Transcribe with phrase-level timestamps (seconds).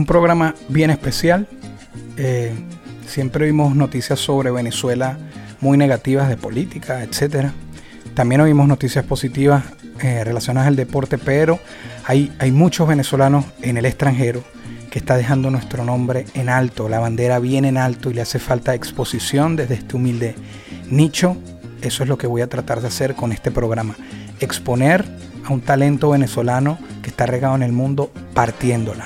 [0.00, 1.46] Un programa bien especial.
[2.16, 2.54] Eh,
[3.06, 5.18] siempre vimos noticias sobre Venezuela
[5.60, 7.52] muy negativas de política, etcétera.
[8.14, 9.62] También oímos noticias positivas
[10.00, 11.58] eh, relacionadas al deporte, pero
[12.06, 14.42] hay, hay muchos venezolanos en el extranjero
[14.90, 18.38] que está dejando nuestro nombre en alto, la bandera bien en alto y le hace
[18.38, 20.34] falta exposición desde este humilde
[20.88, 21.36] nicho.
[21.82, 23.96] Eso es lo que voy a tratar de hacer con este programa.
[24.40, 25.04] Exponer
[25.44, 29.04] a un talento venezolano que está regado en el mundo partiéndola.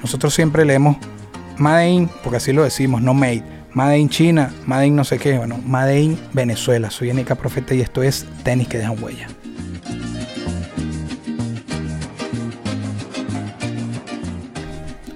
[0.00, 0.96] Nosotros siempre leemos
[1.58, 3.42] Made in, porque así lo decimos, no made.
[3.74, 6.90] Made in China, Made in no sé qué, bueno, Made in Venezuela.
[6.90, 9.28] Soy Enica Profeta y esto es Tenis que dejan huella.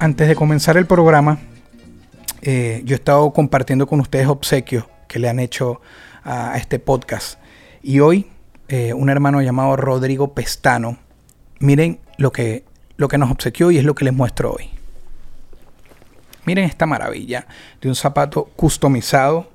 [0.01, 1.39] Antes de comenzar el programa,
[2.43, 5.81] eh, yo he estado compartiendo con ustedes obsequios que le han hecho
[6.25, 7.39] a, este podcast.
[7.83, 8.27] Y hoy,
[8.67, 10.99] eh, un hermano llamado Rodrigo Pestano,
[11.61, 12.65] miren lo que,
[12.97, 14.71] lo que nos obsequió y es lo que les muestro hoy.
[16.45, 17.47] Miren esta maravilla
[17.81, 19.51] de un zapato customizado.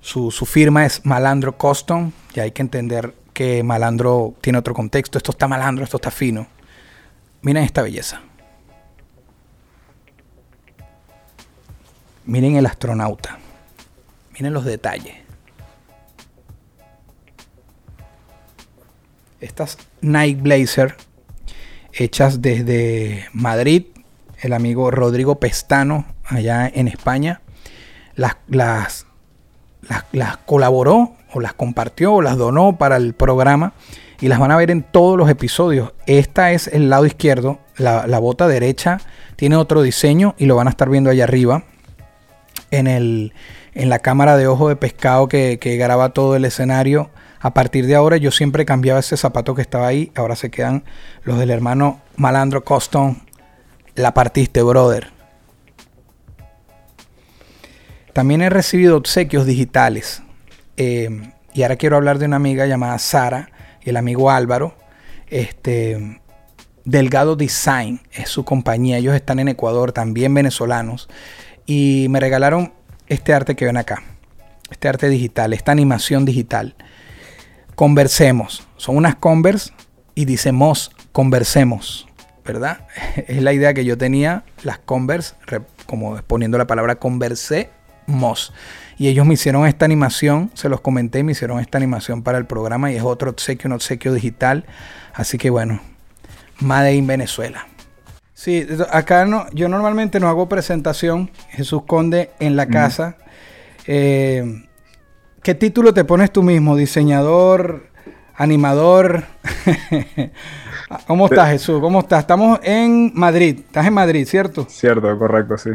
[0.00, 2.12] Su, su firma es Malandro Custom.
[2.34, 5.18] Y hay que entender que Malandro tiene otro contexto.
[5.18, 6.46] Esto está malandro, esto está fino.
[7.42, 8.22] Miren esta belleza.
[12.24, 13.38] Miren el astronauta.
[14.32, 15.16] Miren los detalles.
[19.40, 20.96] Estas Nike Blazer
[21.96, 23.84] hechas desde Madrid,
[24.40, 27.40] el amigo Rodrigo Pestano allá en España,
[28.14, 29.06] las, las,
[30.12, 33.72] las, colaboró o las compartió o las donó para el programa
[34.20, 35.92] y las van a ver en todos los episodios.
[36.06, 39.00] Esta es el lado izquierdo, la, bota derecha
[39.36, 41.64] tiene otro diseño y lo van a estar viendo allá arriba
[42.70, 43.32] en, el,
[43.74, 47.10] en la cámara de ojo de pescado que, que graba todo el escenario.
[47.44, 50.10] A partir de ahora yo siempre cambiaba ese zapato que estaba ahí.
[50.14, 50.82] Ahora se quedan
[51.24, 53.20] los del hermano Malandro Coston.
[53.96, 55.10] La partiste, brother.
[58.14, 60.22] También he recibido obsequios digitales.
[60.78, 63.50] Eh, y ahora quiero hablar de una amiga llamada Sara
[63.82, 64.74] y el amigo Álvaro.
[65.26, 66.22] Este,
[66.86, 68.96] Delgado Design es su compañía.
[68.96, 71.10] Ellos están en Ecuador, también venezolanos.
[71.66, 72.72] Y me regalaron
[73.06, 74.02] este arte que ven acá.
[74.70, 76.74] Este arte digital, esta animación digital.
[77.74, 78.66] Conversemos.
[78.76, 79.72] Son unas Converse
[80.14, 80.52] y dice
[81.12, 82.06] conversemos.
[82.44, 82.86] ¿Verdad?
[83.26, 84.44] Es la idea que yo tenía.
[84.62, 85.34] Las Converse,
[85.86, 87.70] como poniendo la palabra conversé
[88.06, 88.52] Moss.
[88.96, 92.46] Y ellos me hicieron esta animación, se los comenté, me hicieron esta animación para el
[92.46, 94.66] programa y es otro obsequio, un obsequio digital.
[95.14, 95.80] Así que bueno,
[96.60, 97.66] Made in Venezuela.
[98.34, 103.16] Sí, acá no, yo normalmente no hago presentación, Jesús Conde en la casa.
[103.86, 104.64] Eh,
[105.44, 106.74] ¿Qué título te pones tú mismo?
[106.74, 107.82] ¿Diseñador?
[108.34, 109.24] ¿Animador?
[111.06, 111.82] ¿Cómo estás, Jesús?
[111.82, 112.20] ¿Cómo estás?
[112.20, 113.58] Estamos en Madrid.
[113.58, 114.64] Estás en Madrid, ¿cierto?
[114.70, 115.68] Cierto, correcto, sí.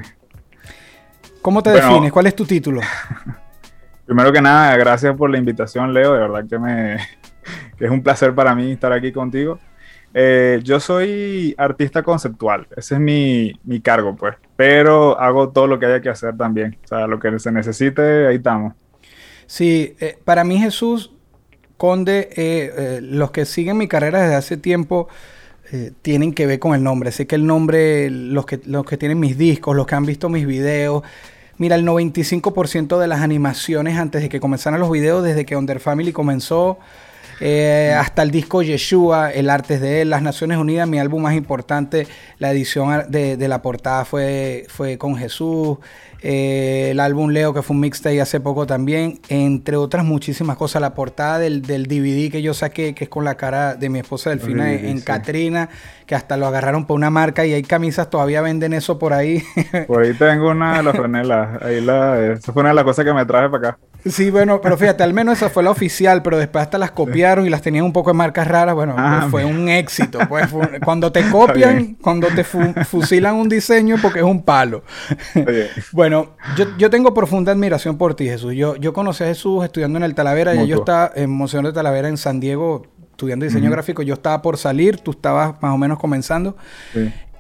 [1.44, 2.12] ¿Cómo te defines?
[2.12, 2.81] ¿Cuál es tu título?
[4.07, 6.13] Primero que nada, gracias por la invitación, Leo.
[6.13, 6.96] De verdad que, me,
[7.80, 9.59] es un placer para mí estar aquí contigo.
[10.16, 14.36] Eh, yo soy artista conceptual, ese es mi, cargo, pues.
[14.56, 16.75] Pero hago todo lo que haya que hacer también.
[16.86, 18.74] O sea, lo que se necesite, ahí estamos.
[19.50, 21.10] Sí, eh, para mí Jesús
[21.76, 25.08] Conde, eh, los que siguen mi carrera desde hace tiempo,
[25.72, 27.12] eh, tienen que ver con el nombre.
[27.12, 30.30] Sé que el nombre, los que, los que tienen mis discos, los que han visto
[30.30, 31.02] mis videos,
[31.58, 35.80] mira, el 95% de las animaciones antes de que comenzaran los videos, desde que Under
[35.80, 36.78] Family comenzó,
[37.39, 41.22] eh, hasta el disco Yeshua, el arte es de él, Las Naciones Unidas, mi álbum
[41.22, 42.07] más importante,
[42.38, 45.77] la edición de, de la portada fue, fue con Jesús.
[46.21, 50.81] Eh, el álbum Leo, que fue un mixtape hace poco también, entre otras muchísimas cosas.
[50.81, 54.30] La portada del, DVD que yo saqué, que es con la cara de mi esposa
[54.31, 55.69] Delfina en, Katrina,
[56.06, 59.44] que hasta lo agarraron por una marca y hay camisas, todavía venden eso por ahí.
[59.88, 61.62] Por ahí tengo una de las franelas.
[61.62, 63.80] Ahí la, esa fue una de las cosas que me traje para acá.
[64.06, 67.46] Sí, bueno, pero fíjate, al menos esa fue la oficial, pero después hasta las copiaron
[67.46, 68.74] y las tenían un poco de marcas raras.
[68.74, 70.19] Bueno, ah, fue un éxito.
[70.30, 70.48] Pues,
[70.84, 74.84] cuando te copian, cuando te fusilan un diseño, porque es un palo.
[75.92, 76.31] bueno,
[76.78, 78.54] yo, tengo profunda admiración por ti, Jesús.
[78.56, 80.56] Yo, yo conocí a Jesús estudiando en el Talavera.
[80.56, 84.02] y yo estaba en Museo de Talavera en San Diego estudiando diseño gráfico.
[84.02, 86.56] Yo estaba por salir, tú estabas más o menos comenzando.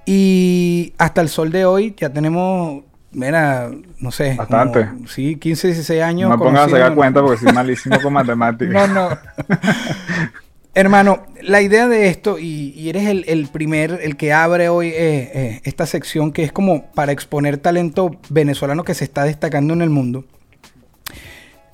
[0.05, 3.69] Y hasta el sol de hoy ya tenemos, mira,
[3.99, 4.35] no sé.
[4.35, 4.85] Bastante.
[4.85, 6.29] como, sí, 15, 16 años.
[6.29, 8.89] No me pongas a sacar cuenta porque soy malísimo con matemáticas.
[8.89, 9.17] No, no.
[10.75, 14.87] Hermano, la idea de esto, y, y eres el, el primer, el que abre hoy
[14.89, 19.73] eh, eh, esta sección que es como para exponer talento venezolano que se está destacando
[19.73, 20.25] en el mundo.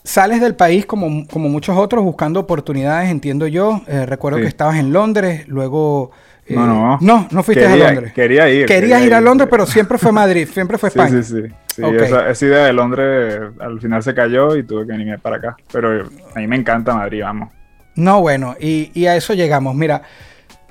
[0.03, 3.81] Sales del país como, como muchos otros buscando oportunidades, entiendo yo.
[3.87, 4.43] Eh, recuerdo Sí.
[4.43, 6.11] que estabas en Londres, luego...
[6.47, 6.97] eh, No, no.
[7.01, 8.13] No, no fuiste Quería- a Londres.
[8.13, 11.21] quería ir, Querías quería ir a Londres, pero siempre fue Madrid, siempre fue España.
[11.23, 11.53] sí, sí.
[11.75, 15.37] Sí, esa, esa idea de Londres al final se cayó y tuve que venirme para
[15.37, 15.57] acá.
[15.71, 16.05] Pero
[16.35, 17.49] a mí me encanta Madrid, vamos.
[17.95, 19.75] No, bueno, y, y a eso llegamos.
[19.75, 20.01] Mira,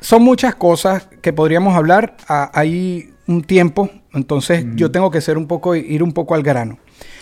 [0.00, 2.16] son muchas cosas que podríamos hablar.
[2.28, 6.42] a- hay un tiempo, entonces yo tengo que ser un poco, ir un poco al
[6.42, 6.78] grano.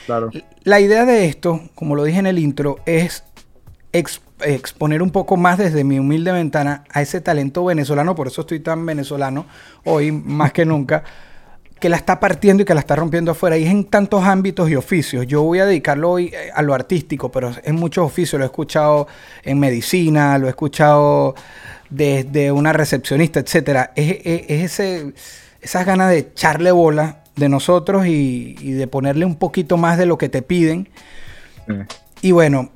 [0.07, 0.31] Claro.
[0.65, 3.25] La idea de esto, como lo dije en el intro, es
[3.93, 8.41] ex- exponer un poco más desde mi humilde ventana a ese talento venezolano, por eso
[8.43, 9.47] estoy tan venezolano
[9.85, 11.05] hoy más que nunca,
[11.79, 13.57] que la está partiendo y que la está rompiendo afuera.
[13.59, 15.27] Y es en tantos ámbitos y oficios.
[15.27, 18.39] Yo voy a dedicarlo hoy eh, a lo artístico, pero en muchos oficios.
[18.39, 19.09] Lo he escuchado
[19.43, 21.35] en medicina, lo he escuchado
[21.91, 23.93] desde una recepcionista, etcétera.
[23.97, 25.13] Es, es- es ese,
[25.61, 30.07] esas ganas de echarle bola de nosotros y, y de ponerle un poquito más de
[30.07, 30.89] lo que te piden.
[31.67, 31.75] Sí.
[32.29, 32.71] Y bueno,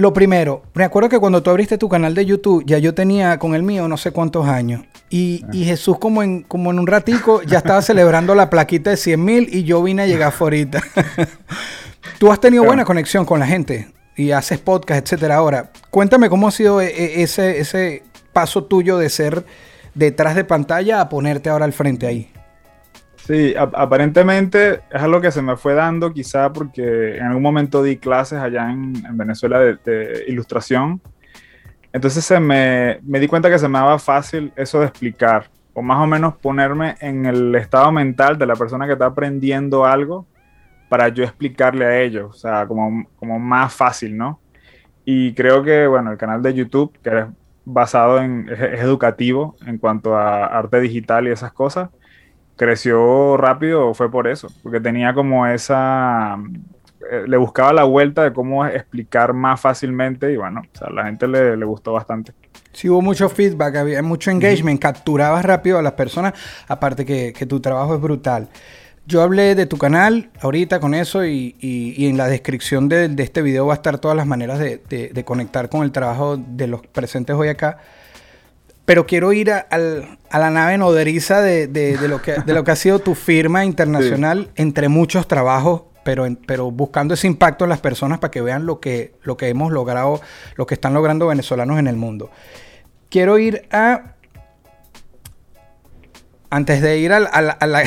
[0.00, 3.38] lo primero, me acuerdo que cuando tú abriste tu canal de YouTube, ya yo tenía
[3.38, 4.82] con el mío no sé cuántos años.
[5.10, 8.96] Y, y Jesús como en, como en un ratico ya estaba celebrando la plaquita de
[8.96, 10.82] 100 mil y yo vine a llegar ahorita.
[12.18, 15.36] tú has tenido buena conexión con la gente y haces podcast, etcétera.
[15.36, 18.02] Ahora, cuéntame cómo ha sido e- e- ese, ese
[18.32, 19.44] paso tuyo de ser
[19.94, 22.30] detrás de pantalla a ponerte ahora al frente ahí.
[23.30, 27.80] Sí, ap- aparentemente es algo que se me fue dando quizá porque en algún momento
[27.80, 31.00] di clases allá en, en Venezuela de, de ilustración.
[31.92, 35.44] Entonces se me, me di cuenta que se me daba fácil eso de explicar
[35.74, 39.84] o más o menos ponerme en el estado mental de la persona que está aprendiendo
[39.84, 40.26] algo
[40.88, 44.40] para yo explicarle a ellos, o sea, como, como más fácil, ¿no?
[45.04, 47.26] Y creo que, bueno, el canal de YouTube, que es
[47.64, 51.90] basado en, es, es educativo en cuanto a arte digital y esas cosas,
[52.64, 56.36] creció rápido fue por eso, porque tenía como esa,
[57.10, 60.92] eh, le buscaba la vuelta de cómo explicar más fácilmente y bueno, o sea, a
[60.92, 62.32] la gente le, le gustó bastante.
[62.72, 66.34] Sí hubo mucho feedback, había mucho engagement, capturabas rápido a las personas,
[66.68, 68.48] aparte que, que tu trabajo es brutal.
[69.06, 73.08] Yo hablé de tu canal ahorita con eso y, y- y en la descripción de,
[73.08, 75.92] de este video va a estar todas las maneras de, de- de conectar con el
[75.92, 77.78] trabajo de los presentes hoy acá.
[78.90, 82.52] Pero quiero ir a, al- a la nave nodriza de, de- de lo que, de
[82.54, 87.28] lo que ha sido tu firma internacional entre muchos trabajos, pero, en- pero buscando ese
[87.28, 90.20] impacto en las personas para que vean lo que, lo que hemos logrado,
[90.56, 92.32] lo que están logrando venezolanos en el mundo.
[93.10, 94.14] Quiero ir a...
[96.52, 97.84] Antes de ir a, la- a la, a la-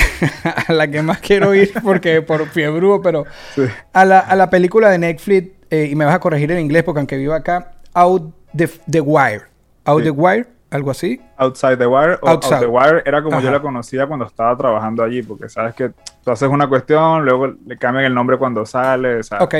[0.67, 3.63] a la que más quiero ir, porque por fiebre, pero Sí.
[3.91, 6.83] a, la, a la película de Netflix, eh, y me vas a corregir en inglés
[6.83, 9.41] porque aunque vivo acá, Out the, the Wire.
[9.83, 10.03] Out Sí.
[10.05, 11.21] the Wire, algo así.
[11.37, 12.55] Outside the Wire o Outside.
[12.55, 13.45] Out the Wire era como Ajá.
[13.45, 15.89] yo la conocía cuando estaba trabajando allí, porque sabes que
[16.23, 19.55] tú haces una cuestión, luego le cambian el nombre cuando sale, o Ok.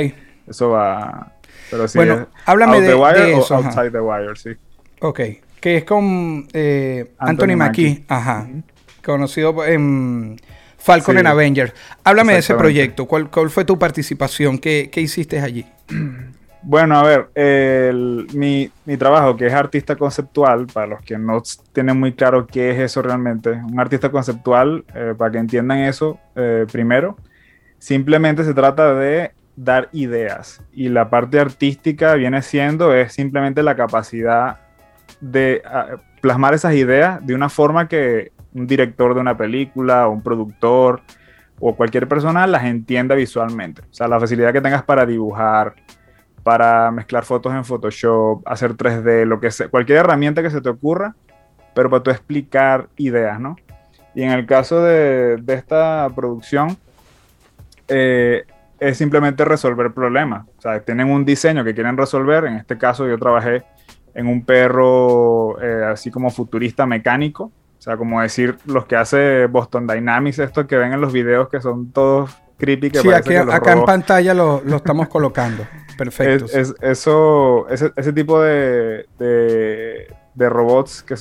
[0.46, 1.32] eso va...
[1.70, 3.68] Pero sí, Bueno, háblame de- the Wire de o eso, ajá.
[3.68, 4.50] Outside the Wire, sí.
[5.00, 5.20] Ok.
[5.60, 7.88] Que es con eh, Anthony, Anthony Mackie.
[7.90, 8.04] Mackie.
[8.08, 8.46] Ajá.
[9.04, 10.36] Conocido en
[10.76, 11.20] Falcon Sí.
[11.20, 11.72] en Avengers.
[12.04, 13.06] Háblame de ese proyecto.
[13.06, 14.58] ¿Cuál, cuál fue tu participación?
[14.58, 15.64] ¿Qué, qué hiciste allí?
[16.66, 21.42] Bueno, a ver, mi, mi trabajo, que es artista conceptual, para los que no
[21.72, 26.18] tienen muy claro qué es eso realmente, un artista conceptual, eh, para que entiendan eso,
[26.34, 27.18] eh, primero,
[27.78, 33.76] simplemente se trata de dar ideas y la parte artística viene siendo es simplemente la
[33.76, 34.58] capacidad
[35.20, 40.12] de ah, plasmar esas ideas de una forma que un director de una película o
[40.12, 41.02] un productor
[41.60, 43.82] o cualquier persona las entienda visualmente.
[43.82, 45.74] O sea, la facilidad que tengas para dibujar,
[46.44, 50.68] para mezclar fotos en Photoshop, hacer 3D, lo que sea, cualquier herramienta que se te
[50.68, 51.16] ocurra,
[51.74, 53.56] pero para tú explicar ideas, ¿no?
[54.14, 56.76] Y en el caso de, de esta producción,
[57.88, 58.44] eh,
[58.78, 60.46] es simplemente resolver problemas.
[60.58, 62.44] O sea, tienen un diseño que quieren resolver.
[62.44, 63.64] En este caso, yo trabajé
[64.14, 67.44] en un perro eh, así como futurista mecánico.
[67.78, 71.48] O sea, como decir los que hace Boston Dynamics, estos que ven en los videos
[71.48, 72.90] que son todos creepy.
[72.90, 75.66] Que Sí, aquí, que los acá en pantalla lo, lo estamos colocando.
[75.96, 76.46] Perfecto.
[76.46, 81.14] es, es- eso, ese, tipo de, de, robots que,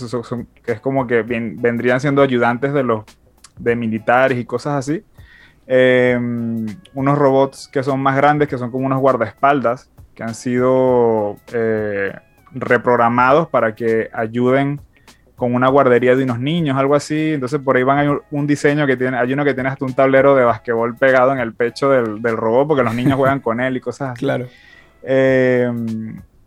[0.63, 3.03] que es como que vendrían siendo ayudantes de los
[3.57, 5.03] de militares y cosas así.
[5.67, 6.17] Eh,
[6.93, 12.13] unos robots que son más grandes, que son como unos guardaespaldas, que han sido eh,
[12.51, 14.81] reprogramados para que ayuden
[15.35, 17.33] con una guardería de unos niños, algo así.
[17.33, 19.93] Entonces por ahí van hay un diseño que tiene, hay uno que tiene hasta un
[19.93, 23.59] tablero de basquetbol pegado en el pecho del, del robot porque los niños juegan con
[23.59, 24.19] él y cosas así.
[24.19, 24.47] Claro.
[25.03, 25.71] Eh,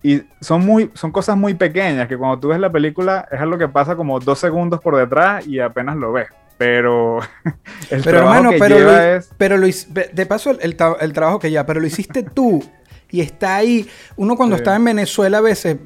[0.02, 3.58] y son, muy, son cosas muy pequeñas que cuando tú ves la película es algo
[3.58, 6.28] que pasa como dos segundos por detrás y apenas lo ves.
[6.58, 7.18] Pero
[7.90, 9.30] el pero trabajo hermano, que pero lleva es...
[9.36, 12.62] Pero lo, de paso el, el, trabajo que ya, pero lo hiciste tú
[13.10, 13.88] y está ahí.
[14.16, 15.76] Uno cuando está en Venezuela a veces,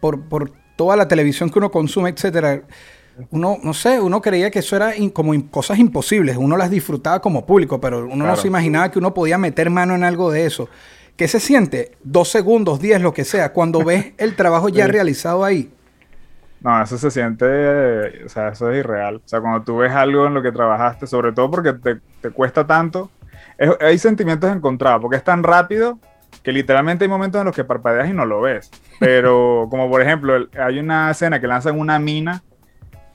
[0.00, 2.62] por, por toda la televisión que uno consume, etcétera,
[3.30, 6.36] uno, no sé, uno creía que eso era como cosas imposibles.
[6.36, 9.96] Uno las disfrutaba como público, pero uno no se imaginaba que uno podía meter mano
[9.96, 10.68] en algo de eso.
[11.16, 11.96] ¿Qué se siente?
[12.04, 15.68] Dos segundos, diez, lo que sea, cuando ves el trabajo ya realizado ahí.
[16.60, 19.16] No, eso se siente, o sea, eso es irreal.
[19.16, 22.64] O sea, cuando tú ves algo en lo que trabajaste, sobre todo porque te, cuesta
[22.68, 23.10] tanto,
[23.80, 25.98] hay sentimientos encontrados, porque es tan rápido
[26.42, 28.70] que literalmente hay momentos en los que parpadeas y no lo ves.
[28.98, 32.42] Pero como por ejemplo, hay una escena que lanzan una mina,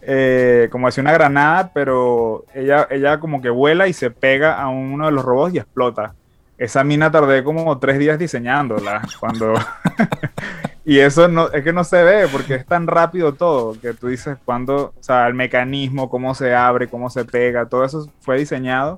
[0.01, 4.69] eh, como hace una granada, pero ella, ella como que vuela y se pega a
[4.69, 6.13] uno de los robots y explota.
[6.57, 9.53] Esa mina tardé como tres días diseñándola cuando...
[10.85, 14.09] y eso no, es que no se ve porque es tan rápido todo que tú
[14.09, 18.37] dices cuando, o sea, el mecanismo, cómo se abre, cómo se pega, todo eso fue
[18.37, 18.97] diseñado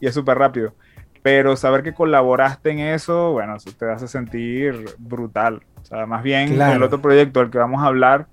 [0.00, 0.74] y es súper rápido
[1.22, 5.62] pero saber que colaboraste en eso, bueno, eso te hace sentir brutal.
[5.80, 8.26] O sea, más bien el otro proyecto del que vamos a hablar,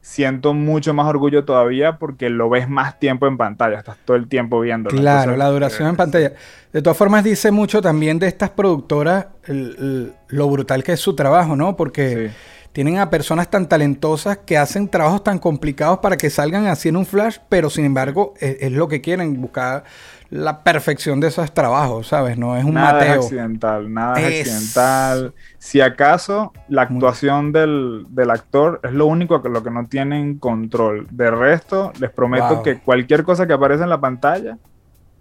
[0.00, 4.28] siento mucho más orgullo todavía porque lo ves más tiempo en pantalla, estás todo el
[4.28, 4.96] tiempo viéndolo.
[4.96, 6.32] Claro, la duración en eh, pantalla.
[6.72, 11.56] De todas formas, dice mucho también de estas productoras lo brutal que es su trabajo,
[11.56, 11.76] ¿no?
[11.76, 12.30] Porque
[12.72, 16.96] tienen a personas tan talentosas que hacen trabajos tan complicados para que salgan así en
[16.96, 19.82] un flash, pero sin embargo es, es lo que quieren, buscar
[20.30, 22.38] la perfección de esos trabajos, ¿sabes?
[22.38, 23.14] No es un nada mateo.
[23.14, 24.40] Es accidental, nada es...
[24.40, 25.34] accidental.
[25.58, 31.08] Si acaso la actuación del, actor es lo único que lo que no tienen control.
[31.10, 34.56] De resto, les prometo que cualquier cosa que aparece en la pantalla,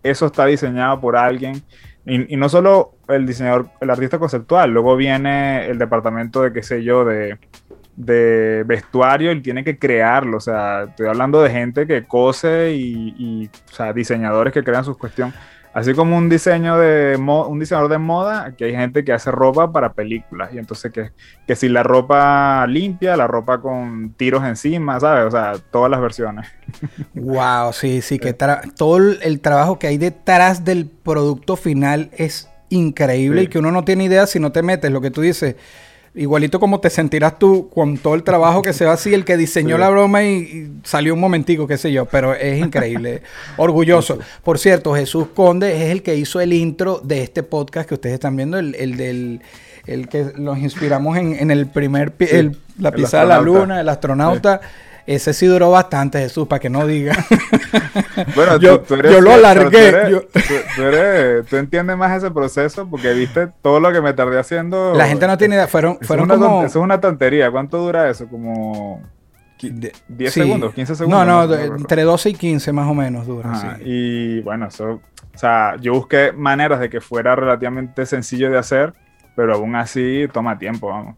[0.04, 1.64] eso está diseñado por alguien.
[2.06, 6.64] Y, y, no solo el diseñador, el artista conceptual, luego viene el departamento de, qué
[6.64, 7.38] sé yo, de
[8.00, 10.38] de vestuario, él tiene que crearlo.
[10.38, 14.98] O sea, estoy hablando de gente que cose y, o sea, diseñadores que crean sus
[14.98, 15.36] cuestiones.
[15.74, 19.72] Así como un diseño de un diseñador de moda, aquí hay gente que hace ropa
[19.72, 20.52] para películas.
[20.54, 21.12] Y entonces que,
[21.46, 25.26] que si la ropa limpia, la ropa con tiros encima, ¿sabes?
[25.26, 26.48] O sea, todas las versiones.
[27.14, 33.44] Wow, sí, sí, que todo el trabajo que hay detrás del producto final es increíble
[33.44, 35.56] y que uno no tiene idea si no te metes, lo que tú dices
[36.16, 39.38] Igualito como te sentirás tú con todo el trabajo que se va así, el que
[39.38, 43.22] diseñó la broma y, salió un momentico, qué sé yo, pero es increíble.
[43.58, 44.20] Orgulloso.
[44.44, 48.16] Por cierto, Jesús Conde es el que hizo el intro de este podcast que ustedes
[48.16, 49.42] están viendo, el, el del
[49.90, 52.14] el que nos inspiramos en, el primer,
[52.78, 54.62] la pisada de la luna, el astronauta.
[55.10, 57.16] Ese sí duró bastante, Jesús, para que no diga.
[58.36, 60.22] bueno, yo, tú, eres, yo lo alargué.
[60.76, 64.94] Tú, eres, tú, entiendes más ese proceso porque viste todo lo que me tardé haciendo.
[64.94, 65.68] La gente no tiene idea.
[65.68, 66.60] Fueron, fueron es como...
[66.64, 67.50] Eso es una tontería.
[67.50, 68.28] ¿Cuánto dura eso?
[68.28, 69.02] Como
[69.60, 71.26] 10 segundos, 15 segundos.
[71.26, 73.56] No, no, entre 12 y 15 más o menos dura.
[73.56, 73.84] sí.
[73.86, 75.02] Y bueno, eso.
[75.34, 78.94] O sea, yo busqué maneras de que fuera relativamente sencillo de hacer
[79.40, 81.16] pero aún así toma tiempo, vamos.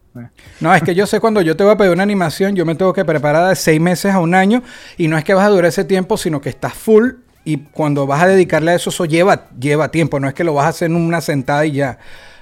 [0.60, 2.76] No, es que yo sé cuando yo te voy a pedir una animación, yo me
[2.76, 4.62] tengo que preparar de seis meses a un año
[4.96, 7.14] y no es que vas a durar ese tiempo, sino que estás full
[7.44, 10.54] y cuando vas a dedicarle a eso, eso lleva, lleva tiempo, no es que lo
[10.54, 11.98] vas a hacer en una sentada y ya.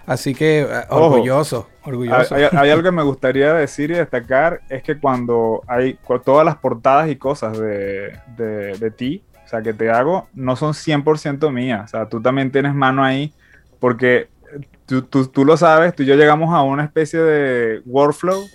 [0.05, 2.35] Así que eh, orgulloso, orgulloso.
[2.35, 7.09] Hay, algo que me gustaría decir y destacar, es que cuando hay todas las portadas
[7.09, 11.85] y cosas de, de, de ti, o sea, que te hago, no son 100% mías.
[11.85, 13.31] O sea, tú también tienes mano ahí,
[13.79, 14.27] porque
[14.89, 18.47] tú, tú, lo sabes, tú y yo llegamos a una especie de workflow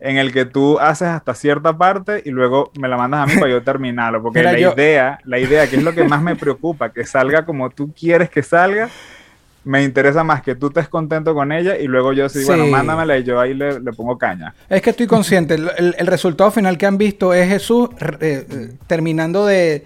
[0.00, 3.40] en el que tú haces hasta cierta parte y luego me la mandas a mí
[3.40, 4.22] para yo terminarlo.
[4.22, 7.70] Porque la idea, la idea, que es lo que más me preocupa, que salga como
[7.70, 8.90] tú quieres que salga,
[9.64, 13.18] me interesa más que tú estés contento con ella y luego yo sí, bueno, mándamela
[13.18, 14.54] y yo ahí le, pongo caña.
[14.68, 17.88] Es que estoy consciente, el, resultado final que han visto es Jesús
[18.20, 19.84] eh, eh, terminando de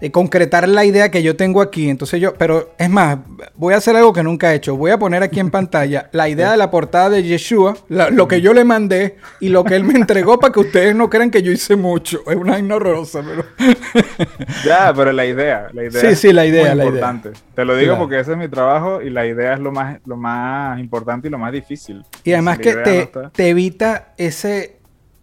[0.00, 1.88] de concretar la idea que yo tengo aquí.
[1.88, 3.18] Entonces yo, pero es más,
[3.54, 4.76] voy a hacer algo que nunca he hecho.
[4.76, 8.40] Voy a poner aquí en pantalla la idea de la portada de Yeshua, lo que
[8.40, 11.42] yo le mandé y lo que él me entregó para que ustedes no crean que
[11.42, 12.22] yo hice mucho.
[12.26, 13.44] Es una vaina horrorosa, pero...
[14.64, 16.00] ya, pero la idea, la idea.
[16.00, 17.30] Sí, sí, la idea, la importante.
[17.54, 20.16] Te lo digo porque ese es mi trabajo y la idea es lo más, lo
[20.16, 22.04] más importante y lo más difícil.
[22.24, 24.79] Y además que te, te evita ese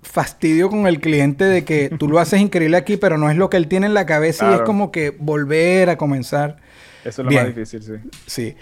[0.08, 3.50] fastidio con el cliente de que tú lo haces increíble aquí, pero no es lo
[3.50, 6.58] que él tiene en la cabeza y es como que volver a comenzar.
[7.04, 7.94] Eso es lo más difícil, sí.
[8.26, 8.56] Sí.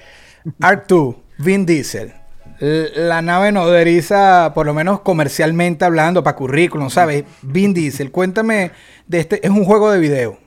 [0.61, 2.13] Art 2, Vin Diesel.
[2.59, 7.25] La nave nodriza, por lo menos comercialmente hablando, para currículum, ¿sabes?
[7.41, 8.71] Vin Diesel, cuéntame
[9.07, 9.45] de este.
[9.45, 10.37] Es un juego de video.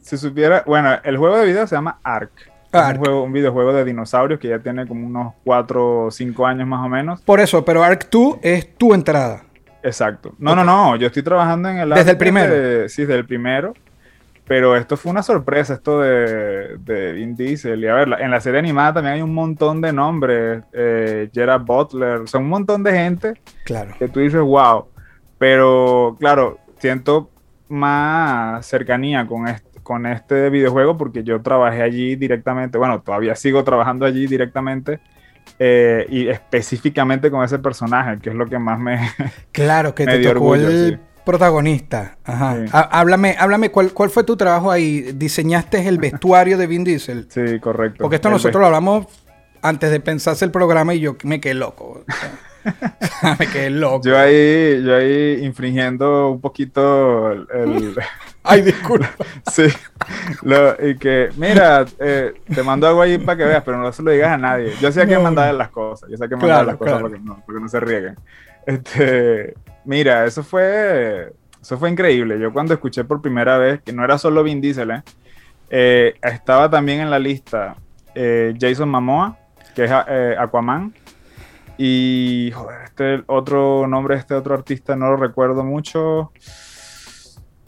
[0.00, 2.32] Si supiera, bueno, el juego de video se llama Ark.
[2.72, 2.98] Es Ark.
[2.98, 6.66] un, juego, un videojuego de dinosaurios que ya tiene como unos 4 o 5 años
[6.66, 7.20] más o menos.
[7.22, 9.44] Por eso, pero Arc 2 es tu entrada.
[9.82, 10.34] Exacto.
[10.38, 12.88] No, no, no, yo estoy trabajando en el Desde el primero.
[12.88, 13.74] sí, desde el primero.
[14.44, 17.82] Pero esto fue una sorpresa, esto de, de Vin Diesel.
[17.82, 20.62] Y a ver, en la serie animada también hay un montón de nombres.
[20.72, 23.94] Eh, Gerard Butler, o sea, un montón de gente Claro.
[23.98, 24.86] que tú dices, wow.
[25.38, 27.30] Pero claro, siento
[27.68, 33.64] más cercanía con este, con este videojuego porque yo trabajé allí directamente, bueno, todavía sigo
[33.64, 35.00] trabajando allí directamente
[35.58, 38.98] eh, y específicamente con ese personaje, que es lo que más me...
[39.52, 40.98] Claro, que Me te dio tocó orgullo, el sí.
[41.24, 42.16] protagonista.
[42.24, 42.56] Ajá.
[42.56, 42.70] Sí.
[42.72, 45.12] Háblame, háblame ¿cuál, ¿cuál fue tu trabajo ahí?
[45.14, 47.26] ¿Diseñaste el vestuario de Vin Diesel?
[47.30, 48.02] sí, correcto.
[48.02, 49.06] Porque esto El nosotros lo hablamos
[49.62, 52.04] antes de pensarse el programa y yo me quedé loco.
[52.08, 54.02] O sea, me quedé loco.
[54.04, 57.46] Yo ahí, yo ahí infringiendo un poquito el...
[57.54, 57.94] el-
[58.44, 59.08] Ay, disculpa.
[59.52, 59.64] sí,
[60.42, 64.02] lo- y que, mira, eh, te mando algo ahí para que veas, pero no se
[64.02, 64.72] lo digas a nadie.
[64.80, 65.58] Yo sé No, mandar no.
[65.58, 67.08] las cosas, yo sé Claro, mandar las cosas claro.
[67.08, 68.16] para que, no, para que no se rieguen.
[68.66, 72.38] Este, mira, eso fue, eso fue increíble.
[72.40, 75.02] Yo cuando escuché por primera vez, que no era solo Vin Diesel, ¿eh?
[75.70, 77.76] Eh, estaba también en la lista
[78.14, 79.36] eh, Jason Momoa,
[79.74, 79.90] que es
[80.38, 80.92] Aquaman.
[81.78, 86.30] Y joder, este otro nombre, este otro artista, no lo recuerdo mucho.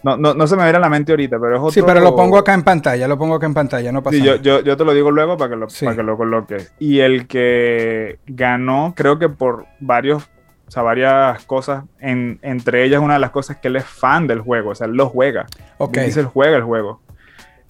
[0.05, 1.71] No, no, no se me viene a la mente ahorita, pero es otro.
[1.73, 4.23] Sí, pero lo pongo acá en pantalla, lo pongo acá en pantalla, no pasa Sí,
[4.23, 4.43] yo, nada.
[4.43, 5.85] yo, yo te lo digo luego para que lo, Sí.
[5.87, 6.73] para que lo coloques.
[6.79, 10.25] Y el que ganó, creo que por varios,
[10.69, 13.85] o sea, varias cosas, en- entre ellas una de las cosas es que él es
[13.85, 15.47] fan del juego, o sea, él lo juega.
[15.79, 15.97] Ok.
[15.99, 17.01] Dice él juega el juego.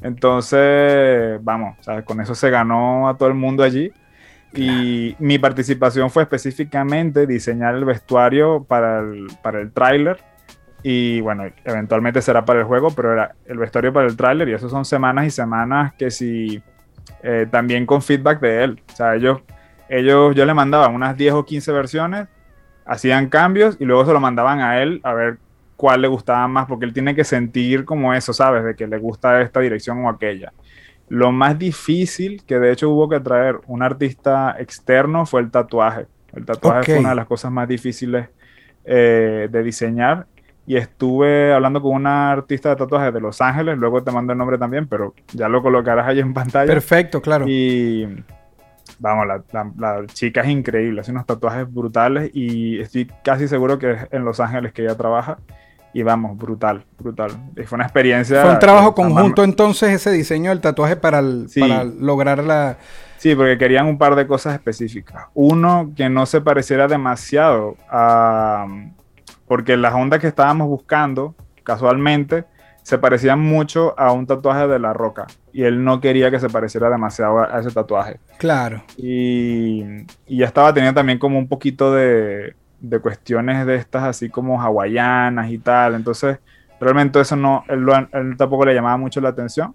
[0.03, 3.93] Entonces, vamos, o sea, con eso se ganó a todo el mundo allí.
[4.57, 10.19] Y mi participación fue específicamente diseñar el vestuario para el, para el tráiler.
[10.87, 14.51] Y bueno, eventualmente será para el juego, pero era el vestuario para el tráiler.
[14.51, 16.63] Y eso son semanas y semanas que si
[17.23, 18.83] eh, también con feedback de él.
[18.93, 19.41] O sea, ellos,
[19.89, 22.29] ellos, yo le mandaba unas 10 o 15 versiones,
[22.85, 25.39] hacían cambios y luego se lo mandaban a él a ver
[25.77, 28.63] cuál le gustaba más, porque él tiene que sentir como eso, ¿sabes?
[28.63, 30.53] De que le gusta esta dirección o aquella.
[31.09, 36.07] Lo más difícil, que de hecho hubo que traer un artista externo, fue el tatuaje.
[36.35, 36.87] El tatuaje Ok.
[36.87, 38.29] fue una de las cosas más difíciles
[38.85, 40.27] eh, de diseñar.
[40.67, 44.39] Y estuve hablando con una artista de tatuajes de Los Ángeles, luego te mando el
[44.39, 46.67] nombre también, pero ya lo colocarás ahí en pantalla.
[46.67, 47.45] Perfecto, claro.
[47.47, 48.07] Y
[48.99, 53.79] vamos, la, la- la chica es increíble, hace unos tatuajes brutales y estoy casi seguro
[53.79, 55.39] que es en Los Ángeles que ella trabaja.
[55.97, 57.31] Y vamos, brutal, brutal.
[57.57, 58.43] Y fue una experiencia.
[58.43, 61.61] Fue un trabajo conjunto entonces ese diseño del tatuaje para, el- Sí.
[61.61, 62.79] para lograr la...
[63.19, 65.27] Sí, porque querían un par de cosas específicas.
[65.35, 68.67] Uno, que no se pareciera demasiado a...
[69.47, 72.45] Porque las ondas que estábamos buscando, casualmente,
[72.83, 75.27] se parecían mucho a un tatuaje de la roca.
[75.53, 78.19] Y él no quería que se pareciera demasiado a, ese tatuaje.
[78.39, 78.83] Claro.
[78.97, 79.83] Y,
[80.27, 84.61] y ya estaba teniendo también como un poquito de, de cuestiones de estas así como
[84.61, 85.95] hawaianas y tal.
[85.95, 86.39] Entonces,
[86.81, 89.75] realmente eso no, él, lo- él tampoco le llamaba mucho la atención.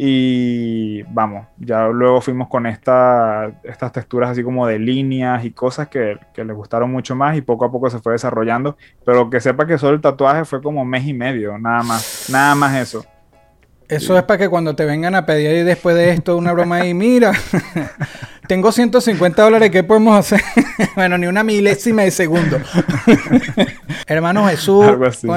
[0.00, 5.88] Y vamos, ya luego fuimos con esta, estas texturas así como de líneas y cosas
[5.88, 8.76] que, que le gustaron mucho más y poco a poco se fue desarrollando.
[9.04, 12.54] Pero que sepa que solo el tatuaje fue como mes y medio, nada más, nada
[12.54, 13.04] más eso.
[13.88, 16.92] Eso es para que cuando te vengan a pedir después de esto una broma ahí,
[16.92, 17.32] mira,
[18.46, 20.42] tengo 150 dólares, ¿qué podemos hacer?
[20.94, 22.60] bueno, ni una milésima de segundo.
[24.06, 24.84] Hermano Jesús,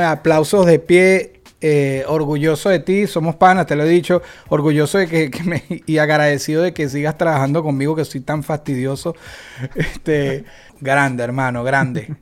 [0.06, 5.08] aplausos de pie, eh, orgulloso de ti, somos panas, te lo he dicho, orgulloso de
[5.08, 9.16] que, que me, y agradecido de que sigas trabajando conmigo, que soy tan fastidioso.
[9.76, 10.46] Este,
[10.80, 12.16] grande, hermano, grande.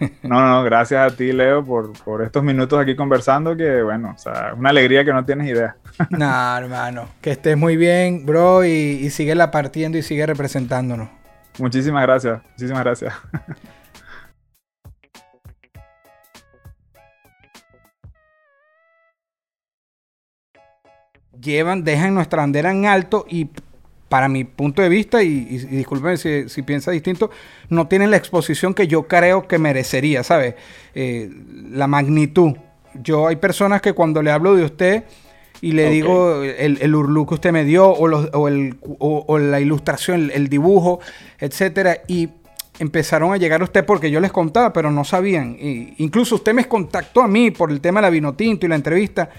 [0.00, 0.08] No,
[0.40, 4.18] no, no, gracias a ti, Leo, por, por estos minutos aquí conversando, que bueno, o
[4.18, 5.76] sea, una alegría que no tienes idea.
[6.10, 11.08] nah, hermano, que estés muy bien, bro, y, y sigue la partiendo y sigue representándonos.
[11.58, 13.14] Muchísimas gracias, muchísimas gracias.
[21.42, 23.48] Llevan, dejan nuestra bandera en alto y
[24.08, 25.84] para mi punto de vista, y, y,
[26.16, 27.30] si, si piensa distinto,
[27.68, 30.56] no tienen la exposición que yo creo que merecería, ¿sabes?
[30.96, 31.30] Eh,
[31.70, 32.54] la magnitud.
[33.04, 35.04] Yo hay personas que cuando le hablo de usted
[35.60, 39.24] y le digo el, el urlú que usted me dio o, los- o el, o-
[39.28, 40.98] o la ilustración, el, el dibujo,
[41.38, 42.30] etcétera, y
[42.80, 45.56] empezaron a llegar a usted porque yo les contaba, pero no sabían.
[45.60, 48.68] Y incluso usted me contactó a mí por el tema de la vino tinto y
[48.70, 49.30] la entrevista.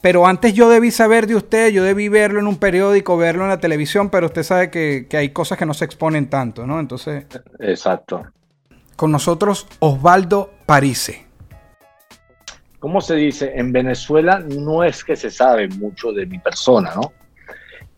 [0.00, 3.50] Pero antes yo debí saber de usted, yo debí verlo en un periódico, verlo en
[3.50, 6.78] la televisión, pero usted sabe que, que hay cosas que no se exponen tanto, ¿no?
[6.78, 7.26] Entonces,
[7.58, 8.24] Exacto.
[8.94, 11.26] con nosotros Osvaldo Parise.
[12.78, 13.52] ¿Cómo se dice?
[13.56, 17.12] En Venezuela no es que se sabe mucho de mi persona, ¿no?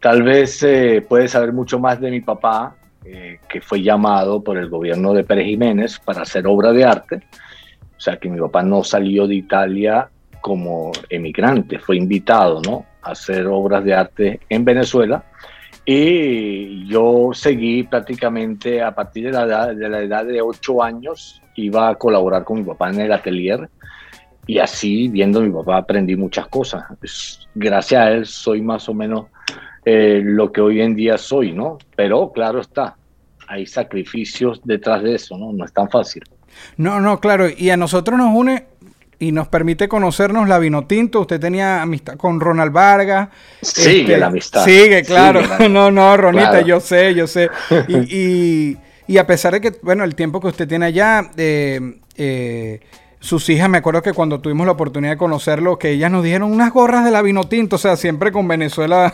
[0.00, 4.56] Tal vez eh, puede saber mucho más de mi papá, eh, que fue llamado por
[4.56, 7.16] el gobierno de Pérez Jiménez para hacer obra de arte.
[7.96, 10.08] O sea que mi papá no salió de Italia
[10.48, 12.86] como emigrante, fue invitado, ¿no?
[13.02, 15.24] A hacer obras de arte en Venezuela.
[15.86, 21.40] Y yo seguí prácticamente a partir de la edad de, la edad de 8 años,
[21.54, 23.68] iba a colaborar con mi papá en el atelier
[24.46, 26.82] y así, viendo a mi papá, aprendí muchas cosas.
[27.54, 29.26] Gracias a él soy más o menos
[29.84, 31.78] eh, lo que hoy en día soy, ¿no?
[31.94, 32.96] Pero claro está,
[33.46, 35.52] hay sacrificios detrás de eso, ¿no?
[35.52, 36.22] No es tan fácil.
[36.76, 38.66] No, no, claro, y a nosotros nos une
[39.18, 41.20] y nos permite conocernos la Vinotinto.
[41.22, 43.28] Usted tenía amistad con Ronald Vargas.
[43.62, 44.64] Sigue Este, la amistad.
[44.64, 45.42] Sigue, claro.
[45.42, 46.66] Sigue la- No, no, Ronita, Claro.
[46.66, 47.50] yo sé, yo sé.
[47.88, 48.78] Y, y-
[49.08, 52.80] y a pesar de que, bueno, el tiempo que usted tiene allá, eh, eh,
[53.20, 56.52] sus hijas, me acuerdo que cuando tuvimos la oportunidad de conocerlo, que ellas nos dijeron
[56.52, 59.12] unas gorras de la Vinotinto, o sea, siempre con Venezuela.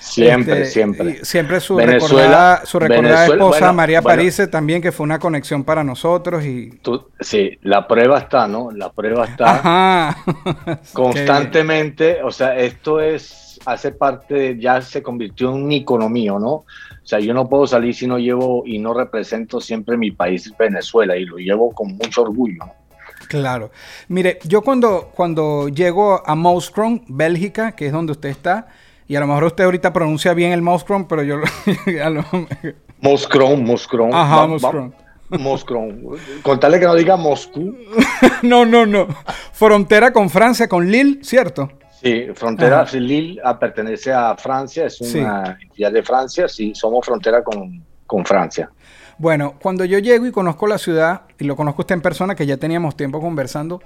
[0.00, 1.18] Siempre, este, siempre.
[1.22, 4.16] y Siempre su Venezuela- recordada, su recordada Venezuela- esposa, bueno, María bueno.
[4.16, 6.44] Parise, también, que fue una conexión para nosotros.
[6.44, 8.70] y Tú- sí, la prueba está, ¿no?
[8.72, 10.16] La prueba está Ajá.
[10.92, 12.22] constantemente.
[12.22, 16.50] O sea, esto es, hace parte, ya se convirtió en un icono mío, ¿no?
[16.52, 16.64] O
[17.08, 21.16] sea, yo no puedo salir si no llevo y no represento siempre mi país, Venezuela,
[21.16, 22.56] y lo llevo con mucho orgullo.
[22.58, 22.85] ¿no?
[23.28, 23.70] Claro.
[24.08, 28.68] Mire, yo cuando, cuando llego a Mouscron, Bélgica, que es donde usted está,
[29.08, 31.36] y a lo mejor usted ahorita pronuncia bien el Mouscron, pero yo...
[31.36, 32.24] lo-
[33.00, 34.14] Moscron, Moscron.
[34.14, 34.94] Ajá, va- va- Mouscron.
[35.28, 36.02] Moscron.
[36.42, 37.74] Contarle que no diga Moscú.
[38.42, 39.06] No, no, no.
[39.52, 41.70] Frontera con Francia, con Lille, ¿cierto?
[42.02, 42.90] Sí, frontera, Ajá.
[42.92, 47.82] sí, Lille ah, pertenece a Francia, es una entidad de Francia, sí, somos frontera con,
[48.06, 48.70] con Francia.
[49.18, 52.44] Bueno, cuando yo llego y conozco la ciudad, y lo conozco usted en persona, que
[52.44, 53.80] ya teníamos tiempo conversando,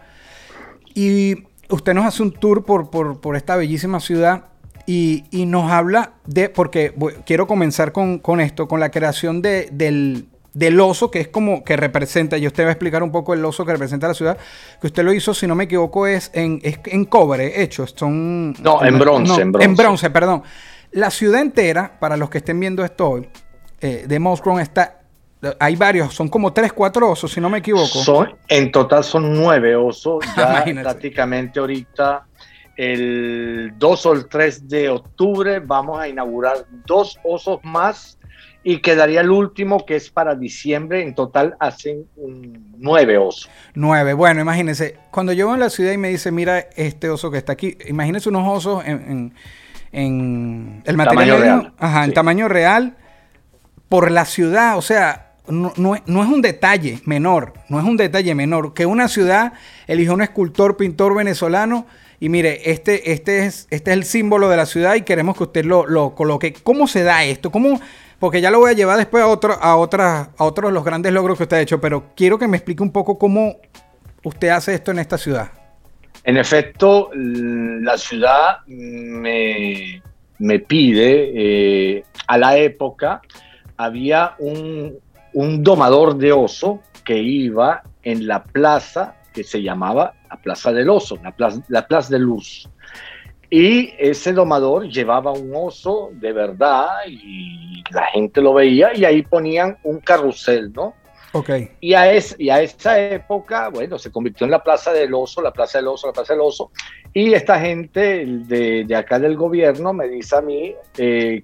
[0.95, 4.47] y usted nos hace un tour por, por, por esta bellísima ciudad
[4.87, 6.93] y, y nos habla de, porque
[7.25, 11.63] quiero comenzar con, con esto, con la creación de, del, del oso, que es como
[11.63, 14.37] que representa, y usted va a explicar un poco el oso que representa la ciudad,
[14.81, 18.53] que usted lo hizo, si no me equivoco, es en, es en cobre hecho, son...
[18.55, 19.65] No, en bronce, en bronce.
[19.65, 20.43] En bronce, perdón.
[20.91, 23.29] La ciudad entera, para los que estén viendo esto hoy,
[23.81, 24.97] eh, de Mouscron está...
[25.59, 27.87] Hay varios, son como tres, cuatro osos, si no me equivoco.
[27.87, 30.83] Son, en total son nueve osos, ya Imagínate.
[30.85, 32.27] prácticamente ahorita
[32.77, 38.19] el 2 o el 3 de octubre vamos a inaugurar dos osos más
[38.63, 43.49] y quedaría el último que es para diciembre, en total hacen un nueve osos.
[43.75, 44.13] Nueve.
[44.13, 47.39] Bueno, imagínense, cuando yo voy a la ciudad y me dice, mira este oso que
[47.39, 49.35] está aquí, imagínense unos osos en, en-
[49.93, 52.97] en el material Tamaño real, ajá, en tamaño real,
[53.89, 58.35] por la ciudad, o sea, no, no es, un detalle menor, no es un detalle
[58.35, 59.53] menor, que una ciudad
[59.87, 61.87] eligió un escultor, pintor venezolano,
[62.21, 65.45] y mire, este, este, es, este es el símbolo de la ciudad y queremos que
[65.45, 66.53] usted lo, lo coloque.
[66.53, 67.51] ¿Cómo se da esto?
[67.51, 67.81] ¿Cómo?
[68.19, 71.13] Porque ya lo voy a llevar después a, otro, a, otras, a otros los grandes
[71.13, 73.57] logros que usted ha hecho, pero quiero que me explique un poco cómo
[74.23, 75.51] usted hace esto en esta ciudad.
[76.25, 80.03] En efecto, la ciudad me,
[80.39, 83.23] me pide, eh, a la época
[83.79, 84.99] había un,
[85.33, 90.89] un domador de oso que iba en la plaza que se llamaba la Plaza del
[90.91, 92.69] Oso, la Plaza, la plaza de Luz.
[93.49, 99.23] Y ese domador llevaba un oso de verdad y la gente lo veía y ahí
[99.23, 100.95] ponían un carrusel, ¿no?
[101.33, 101.51] Ok.
[101.81, 105.43] Y a, es, y a esa época, bueno, se convirtió en la Plaza del Oso,
[105.43, 106.71] la Plaza del Oso, la Plaza del Oso.
[107.13, 111.43] Y esta gente de, de acá del gobierno me dice a mí, eh,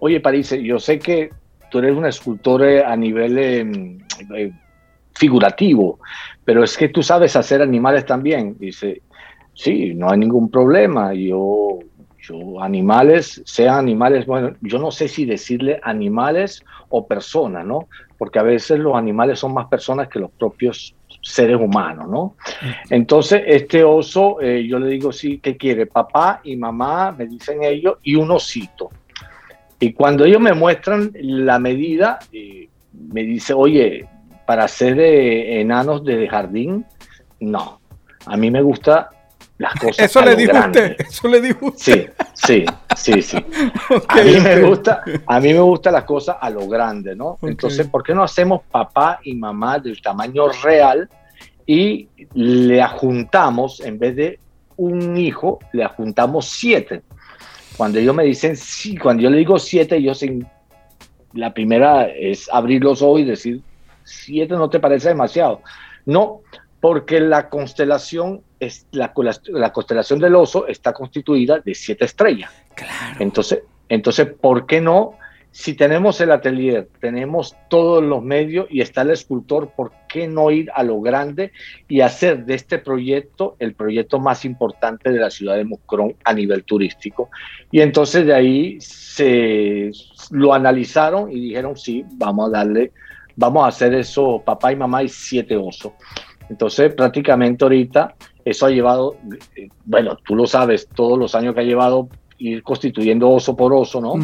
[0.00, 1.30] oye, París, yo sé que
[1.70, 3.98] tú eres un escultor a nivel eh,
[4.34, 4.52] eh,
[5.14, 5.98] figurativo,
[6.44, 8.56] pero es que tú sabes hacer animales también.
[8.58, 9.02] Dice,
[9.54, 11.14] sí, no hay ningún problema.
[11.14, 11.78] Yo,
[12.20, 17.88] yo animales, sean animales, bueno, yo no sé si decirle animales o personas, ¿no?
[18.18, 22.36] Porque a veces los animales son más personas que los propios seres humanos, ¿no?
[22.88, 25.86] Entonces, este oso, eh, yo le digo, sí, ¿qué quiere?
[25.86, 28.90] Papá y mamá, me dicen ellos, y un osito.
[29.78, 34.08] Y cuando ellos me muestran la medida, eh, me dice, oye,
[34.46, 36.86] para hacer eh, enanos de jardín,
[37.40, 37.80] no.
[38.24, 39.10] A mí me gusta
[39.58, 39.98] las cosas.
[39.98, 40.80] Eso a le lo dijo grande.
[40.80, 41.06] usted.
[41.06, 42.12] Eso le dijo usted.
[42.32, 42.64] Sí, sí,
[42.96, 43.36] sí, sí.
[44.08, 47.38] A mí me gusta, a mí me gustan las cosas a lo grande, ¿no?
[47.42, 51.08] Entonces, ¿por qué no hacemos papá y mamá del tamaño real
[51.66, 54.38] y le adjuntamos, en vez de
[54.76, 57.02] un hijo, le juntamos siete.
[57.76, 60.46] Cuando ellos me dicen sí, cuando yo le digo siete, ellos en,
[61.36, 63.60] la primera es abrir los ojos y decir,
[64.04, 65.60] siete no te parece demasiado.
[66.04, 66.40] No,
[66.80, 69.12] porque la constelación, es, la,
[69.48, 72.50] la constelación del oso está constituida de siete estrellas.
[72.74, 73.16] Claro.
[73.20, 75.14] Entonces, entonces, ¿por qué no?
[75.50, 80.50] Si tenemos el atelier, tenemos todos los medios y está el escultor, ¿por qué no
[80.50, 81.52] ir a lo grande
[81.88, 86.32] y hacer de este proyecto el proyecto más importante de la ciudad de Mucrón a
[86.32, 87.30] nivel turístico?
[87.70, 89.90] Y entonces de ahí se
[90.30, 92.92] lo analizaron y dijeron, sí, vamos a darle,
[93.36, 95.92] vamos a hacer eso, papá y mamá y siete osos.
[96.48, 99.16] Entonces, prácticamente ahorita eso ha llevado,
[99.56, 103.72] eh, bueno, tú lo sabes, todos los años que ha llevado ir constituyendo oso por
[103.72, 104.14] oso, ¿no?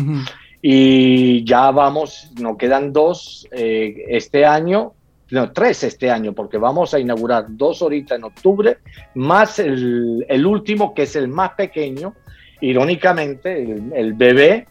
[0.64, 4.92] Y ya vamos, nos quedan dos eh, este año,
[5.32, 8.78] no, tres este año, porque vamos a inaugurar dos ahorita en octubre,
[9.14, 12.14] más el, el último, que es el más pequeño,
[12.60, 14.66] irónicamente, el, el bebé,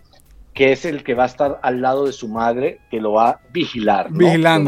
[0.53, 3.29] que es el que va a estar al lado de su madre, que lo va
[3.29, 4.11] a vigilar.
[4.11, 4.17] ¿no?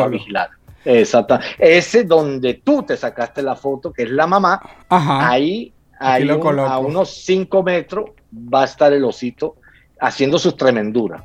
[0.04, 0.50] A vigilar.
[0.86, 1.40] Exacto.
[1.58, 5.30] Ese donde tú te sacaste la foto, que es la mamá, Ajá.
[5.30, 9.56] ahí, ahí un- a unos 5 metros va a estar el osito
[10.00, 11.24] haciendo sus tremenduras.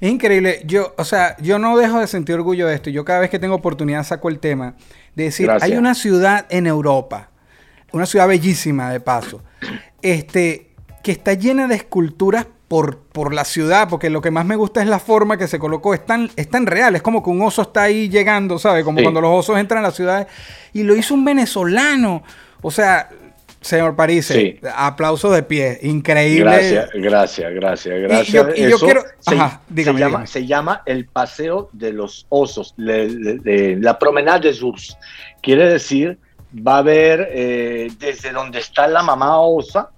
[0.00, 0.62] Es increíble.
[0.66, 2.90] Yo, o sea, yo no dejo de sentir orgullo de esto.
[2.90, 4.74] Yo cada vez que tengo oportunidad saco el tema
[5.14, 5.70] de decir, Gracias.
[5.70, 7.30] hay una ciudad en Europa,
[7.92, 9.42] una ciudad bellísima de paso,
[10.02, 10.70] este,
[11.02, 14.82] que está llena de esculturas por, por la ciudad, porque lo que más me gusta
[14.82, 15.94] es la forma que se colocó.
[15.94, 18.84] Es tan, es tan real, es como que un oso está ahí llegando, ¿sabes?
[18.84, 19.04] Como Sí.
[19.04, 20.26] cuando los osos entran a las ciudades.
[20.72, 22.22] Y lo hizo un venezolano.
[22.62, 23.08] O sea,
[23.64, 24.58] señor París, Sí.
[24.76, 25.78] aplausos de pie.
[25.82, 26.44] Increíble.
[26.44, 28.28] Gracias, gracias, gracias, gracias.
[28.28, 30.26] yo- y yo Eso quiero- se, Ajá, dígame, se llama, dígame.
[30.26, 34.96] se llama el Paseo de los Osos, le- le- le- la Promenade des Ours.
[35.42, 36.18] Quiere decir,
[36.56, 39.90] va a haber eh, desde donde está la mamá osa,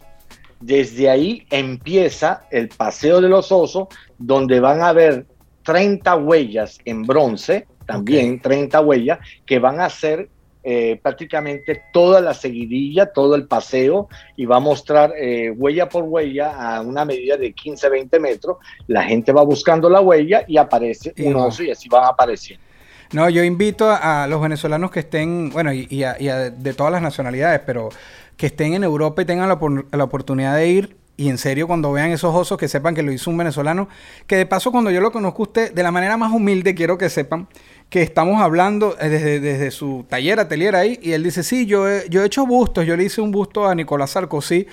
[0.61, 5.26] desde ahí empieza el Paseo de los Osos, donde van a haber
[5.64, 10.29] 30 huellas en bronce, también 30 huellas, que van a ser
[10.68, 16.02] eh, prácticamente toda la seguidilla, todo el paseo, y va a mostrar eh, huella por
[16.02, 18.57] huella a una medida de 15, 20 metros.
[18.88, 22.64] La gente va buscando la huella y aparece Y un oso y así van apareciendo.
[23.12, 26.74] No, yo invito a, los venezolanos que estén, bueno, y, y a- y a- de
[26.74, 27.90] todas las nacionalidades, pero
[28.37, 29.59] que estén en Europa y tengan la,
[29.92, 30.96] la oportunidad de ir.
[31.16, 33.88] Y en serio, cuando vean esos osos, que sepan que lo hizo un venezolano.
[34.26, 36.98] Que de paso, cuando yo lo conozco a usted, de la manera más humilde, quiero
[36.98, 37.46] que sepan
[37.90, 40.99] que estamos hablando eh, desde, desde su taller, atelier ahí.
[41.03, 42.87] Y él dice: Sí, yo he, yo he hecho bustos.
[42.87, 44.66] Yo le hice un busto a Nicolás Sarkozy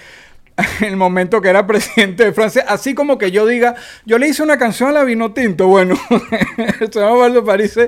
[0.82, 4.28] en el momento que era presidente de Francia, así como que yo diga, yo le
[4.28, 5.96] hice una canción a la vino tinto, bueno,
[7.46, 7.80] París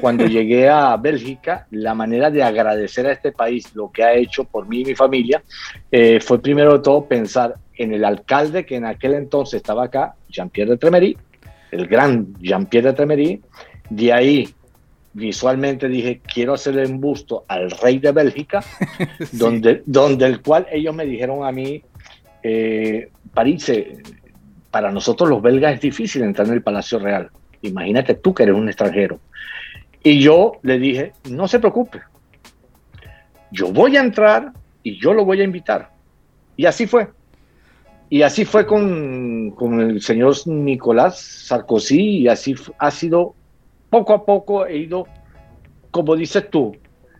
[0.00, 4.44] Cuando llegué a Bélgica, la manera de agradecer a este país lo que ha hecho
[4.44, 5.42] por mí y mi familia
[5.90, 10.14] eh, fue primero de todo pensar en el alcalde que en aquel entonces estaba acá,
[10.28, 11.16] Jean-Pierre de Tremery,
[11.70, 13.42] el gran Jean-Pierre de Tremery.
[13.88, 14.48] De ahí,
[15.12, 18.62] visualmente dije, quiero hacerle un busto al rey de Bélgica,
[19.32, 21.82] donde, donde el cual ellos me dijeron a mí,
[22.42, 23.70] eh, París,
[24.70, 27.30] para nosotros los belgas es difícil entrar en el Palacio Real.
[27.62, 29.20] Imagínate tú que eres un extranjero.
[30.02, 32.00] Y yo le dije, no se preocupe,
[33.50, 35.90] yo voy a entrar y yo lo voy a invitar.
[36.56, 37.08] Y así fue.
[38.08, 43.34] Y así fue con, con el señor Nicolás Sarkozy y así ha sido,
[43.90, 45.06] poco a poco he ido,
[45.90, 46.76] como dices tú,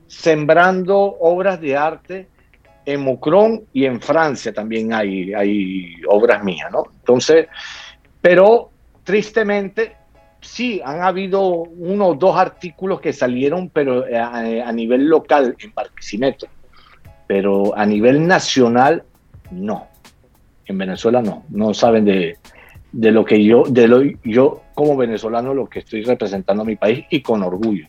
[0.07, 2.29] sembrando obras de arte
[2.87, 6.85] en Mucrón y en Francia también hay, hay obras mías, ¿no?
[7.01, 7.47] Entonces,
[8.21, 8.71] pero
[9.05, 9.97] tristemente
[10.41, 15.57] sí, han habido uno o dos artículos que salieron, pero eh, a, a nivel local
[15.59, 16.47] en Barquisimeto,
[17.27, 19.05] pero a nivel nacional
[19.51, 19.89] no.
[20.65, 22.39] En Venezuela no, no saben de,
[22.93, 26.77] de lo que yo, de lo yo como venezolano lo que estoy representando a mi
[26.77, 27.87] país y con orgullo.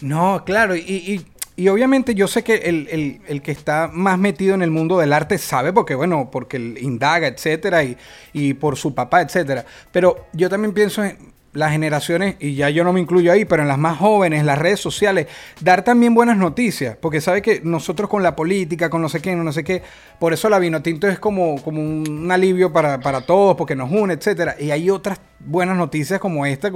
[0.00, 4.18] No, claro, y, y- y obviamente yo sé que el, el- el que está más
[4.18, 7.96] metido en el mundo del arte sabe, porque bueno, porque indaga, etcétera, y,
[8.32, 9.64] y por su papá, etcétera.
[9.92, 11.18] Pero yo también pienso en
[11.52, 14.58] las generaciones, y ya yo no me incluyo ahí, pero en las más jóvenes, las
[14.58, 15.26] redes sociales,
[15.60, 19.36] dar también buenas noticias, porque sabe que nosotros con la política, con no sé qué,
[19.36, 19.82] no sé qué,
[20.22, 24.14] por eso la Vinotinto es como, como un alivio para, para todos, porque nos une,
[24.14, 24.54] etcétera.
[24.56, 26.70] Y hay otras buenas noticias como esta,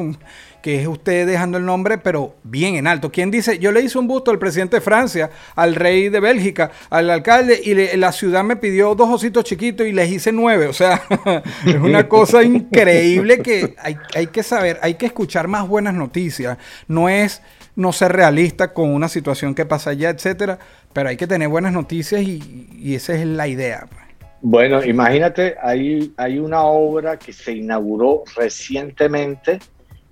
[0.60, 3.12] que es usted dejando el nombre, pero bien en alto.
[3.12, 3.60] ¿Quién dice?
[3.60, 7.60] Yo le hice un busto al presidente de Francia, al rey de Bélgica, al alcalde,
[7.62, 10.66] y la ciudad me pidió dos ositos chiquitos y les hice nueve.
[10.66, 11.04] O sea,
[11.64, 16.58] es una cosa increíble que hay, hay que saber, hay que escuchar más buenas noticias.
[16.88, 17.42] No es
[17.76, 20.58] no ser realista con una situación que pasa allá, etcétera,
[20.92, 23.86] pero hay que tener buenas noticias y, esa es la idea.
[23.88, 24.02] pues.
[24.40, 29.58] Bueno, imagínate, hay, hay una obra que se inauguró recientemente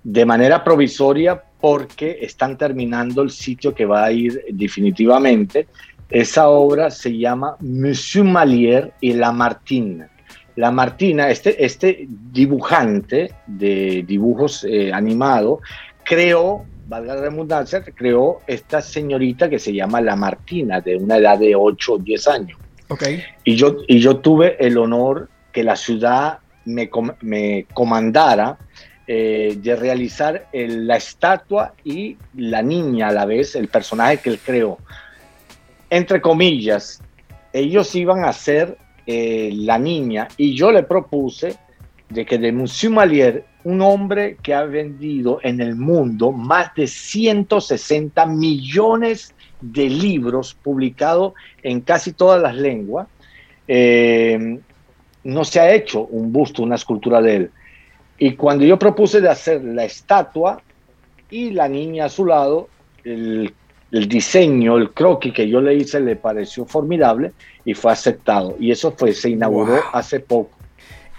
[0.03, 5.67] de manera provisoria porque están terminando el sitio que va a ir definitivamente.
[6.09, 10.07] Esa obra se llama Monsieur Malier y Lamartine.
[10.55, 15.59] Lamartine, este, este dibujante de dibujos eh, animados,
[16.03, 21.55] creó, valga la redundancia, creó esta señorita que se llama Lamartina, de una edad de
[21.55, 22.59] 8 o 10 años.
[22.87, 23.23] Okay.
[23.43, 28.57] Y yo, y yo tuve el honor que la ciudad me, com me comandara
[29.07, 34.29] eh, de realizar el, la estatua y la niña a la vez, el personaje que
[34.29, 34.77] él creó.
[35.89, 37.01] Entre comillas,
[37.53, 41.55] ellos iban a ser eh, la niña y yo le propuse
[42.09, 46.87] de que de Monsieur Malier, un hombre que ha vendido en el mundo más de
[46.87, 53.07] 160 millones de libros publicados en casi todas las lenguas,
[53.67, 54.59] eh,
[55.23, 57.51] no se ha hecho un busto, una escultura de él.
[58.19, 60.61] Y cuando yo propuse de hacer la estatua
[61.29, 62.69] y la niña a su lado,
[63.03, 63.51] el,
[63.91, 67.31] el diseño, el croquis que yo le hice le pareció formidable
[67.65, 68.55] y fue aceptado.
[68.59, 69.81] Y eso fue, se inauguró wow.
[69.93, 70.54] hace poco.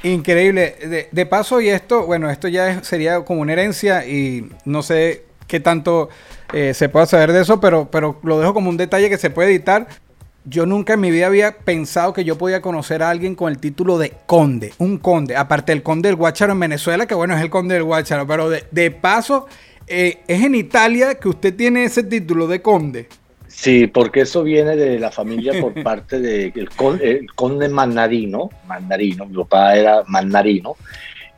[0.03, 0.77] Increíble.
[0.81, 5.25] De, de, paso, y esto, bueno, esto ya sería como una herencia y no sé
[5.47, 6.09] qué tanto
[6.53, 9.31] eh, se pueda saber de eso, pero, pero lo dejo como un detalle que se
[9.31, 9.87] puede editar.
[10.45, 13.59] Yo nunca en mi vida había pensado que yo podía conocer a alguien con el
[13.59, 17.43] título de conde, un conde, aparte del conde del Guácharo en Venezuela, que bueno, es
[17.43, 19.49] el conde del Guácharo, pero de, de paso,
[19.89, 23.09] eh, es en Italia que usted tiene ese título de conde.
[23.57, 28.51] Sí, porque eso viene de la familia por parte del de conde, el conde Mandarino,
[28.67, 30.77] Mandarino, mi papá era Mandarino,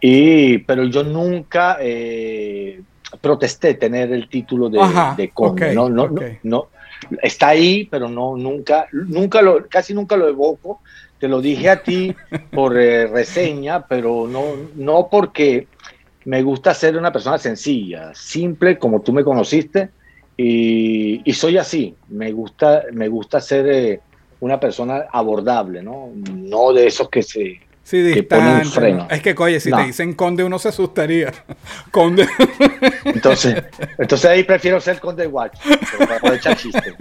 [0.00, 2.82] y, pero yo nunca eh,
[3.20, 6.38] protesté tener el título de, Ajá, de conde, okay, no, no, okay.
[6.42, 6.68] no,
[7.08, 10.80] no, está ahí, pero no, nunca, nunca lo, casi nunca lo evoco,
[11.20, 12.16] te lo dije a ti
[12.50, 15.68] por eh, reseña, pero no, no porque
[16.24, 19.90] me gusta ser una persona sencilla, simple, como tú me conociste,
[20.40, 24.00] y, y, soy así, me gusta, me gusta ser eh,
[24.38, 26.12] una persona abordable, ¿no?
[26.14, 29.06] No de esos que se sí, que ponen freno.
[29.10, 29.78] Es que, oye, si no.
[29.78, 31.32] te dicen conde, uno se asustaría.
[31.90, 32.28] conde.
[33.04, 33.64] Entonces,
[33.96, 35.58] entonces ahí prefiero ser conde watch,
[35.98, 36.94] para poder echar chiste.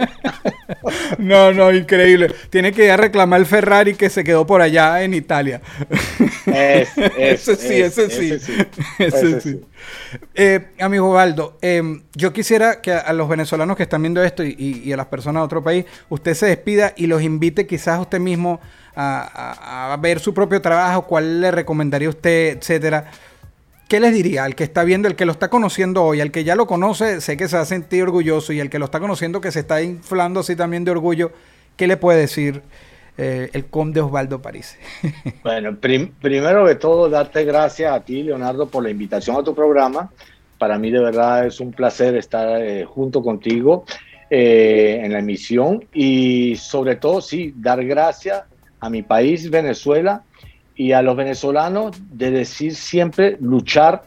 [1.18, 2.34] no, no, increíble.
[2.50, 5.60] Tiene que ir a reclamar el Ferrari que se quedó por allá en Italia.
[6.46, 8.40] Es, es, ese sí, ese, ese sí.
[8.40, 8.66] sí.
[8.98, 9.60] Ese, ese sí.
[10.34, 11.82] Eh, amigo Baldo, eh,
[12.14, 15.06] yo quisiera que a los venezolanos que están viendo esto y, y, y, a las
[15.06, 18.60] personas de otro país, usted se despida y los invite quizás usted mismo
[18.94, 23.10] a, a, a, ver su propio trabajo, cuál le recomendaría usted, etcétera.
[23.88, 26.44] ¿Qué les diría al que está viendo, el que lo está conociendo hoy, al que
[26.44, 29.00] ya lo conoce, sé que se va a sentir orgulloso y al que lo está
[29.00, 31.32] conociendo que se está inflando así también de orgullo,
[31.76, 32.60] ¿qué le puede decir
[33.16, 34.76] eh, el conde Osvaldo París?
[35.42, 39.54] bueno, prim primero de todo, darte gracias a ti, Leonardo, por la invitación a tu
[39.54, 40.10] programa.
[40.58, 43.86] Para mí de verdad es un placer estar eh, junto contigo
[44.28, 48.42] eh, en la emisión y sobre todo, sí, dar gracias
[48.80, 50.22] a mi país, Venezuela,
[50.74, 54.02] y a los venezolanos de decir siempre luchar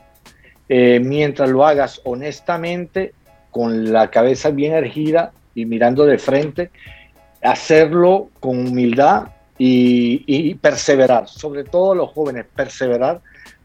[0.69, 3.13] eh, mientras lo hagas honestamente,
[3.51, 6.71] con la cabeza bien ergida y mirando de frente,
[7.43, 13.19] hacerlo con humildad y, y perseverar, sobre todo los jóvenes, perseverar,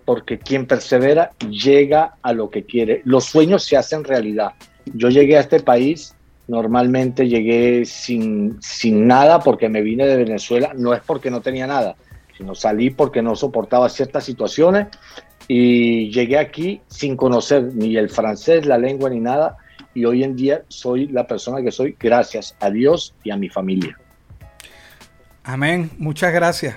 [0.04, 3.02] porque quien persevera llega a lo que quiere.
[3.04, 4.54] Los sueños se hacen realidad.
[4.86, 6.15] Yo llegué a este país
[6.48, 11.66] normalmente llegué sin, sin nada porque me vine de Venezuela, no es porque no tenía
[11.66, 11.96] nada,
[12.36, 14.88] sino salí porque no soportaba ciertas situaciones
[15.48, 19.56] y llegué aquí sin conocer ni el francés, la lengua ni nada
[19.94, 23.48] y hoy en día soy la persona que soy gracias a Dios y a mi
[23.48, 23.98] familia.
[25.44, 26.76] Amén, muchas gracias.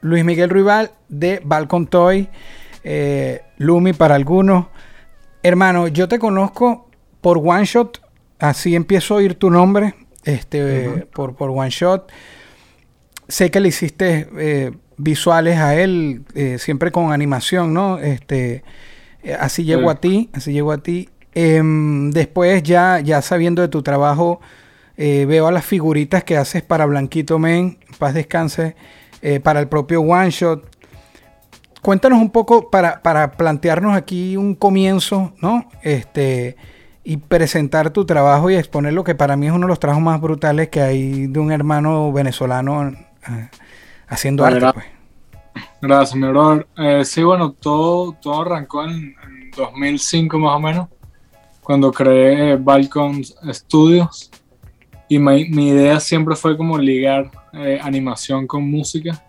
[0.00, 2.28] Luis Miguel Rival de Balcon Toy,
[2.84, 4.66] eh, Lumi para algunos.
[5.42, 6.88] Hermano, yo te conozco
[7.20, 8.00] por One Shot,
[8.38, 11.06] así empiezo a oír tu nombre, este, uh -huh.
[11.06, 12.10] por, por One Shot.
[13.28, 17.98] Sé que le hiciste eh, visuales a él, eh, siempre con animación, ¿no?
[17.98, 18.62] Este,
[19.22, 19.92] eh, así llego uh -huh.
[19.92, 21.08] a ti, así llego a ti.
[21.34, 24.40] Em, después ya, ya sabiendo de tu trabajo,
[24.96, 28.74] eh, veo a las figuritas que haces para Blanquito Men, paz descanse
[29.22, 30.76] eh, para el propio One Shot.
[31.82, 35.68] Cuéntanos un poco para, para, plantearnos aquí un comienzo, ¿no?
[35.82, 36.56] Este,
[37.04, 40.02] y presentar tu trabajo y exponer lo que para mí es uno de los trabajos
[40.02, 43.48] más brutales que hay de un hermano venezolano eh,
[44.08, 44.80] haciendo bueno, arte.
[44.80, 44.98] Pues.
[45.80, 46.66] Gracias, mi brother.
[46.76, 50.88] Eh, sí, bueno, todo, todo arrancó en, en 2005 más o menos,
[51.62, 54.30] cuando creé Balcon Studios.
[55.08, 59.24] Y mi, mi idea siempre fue como ligar eh, animación con música.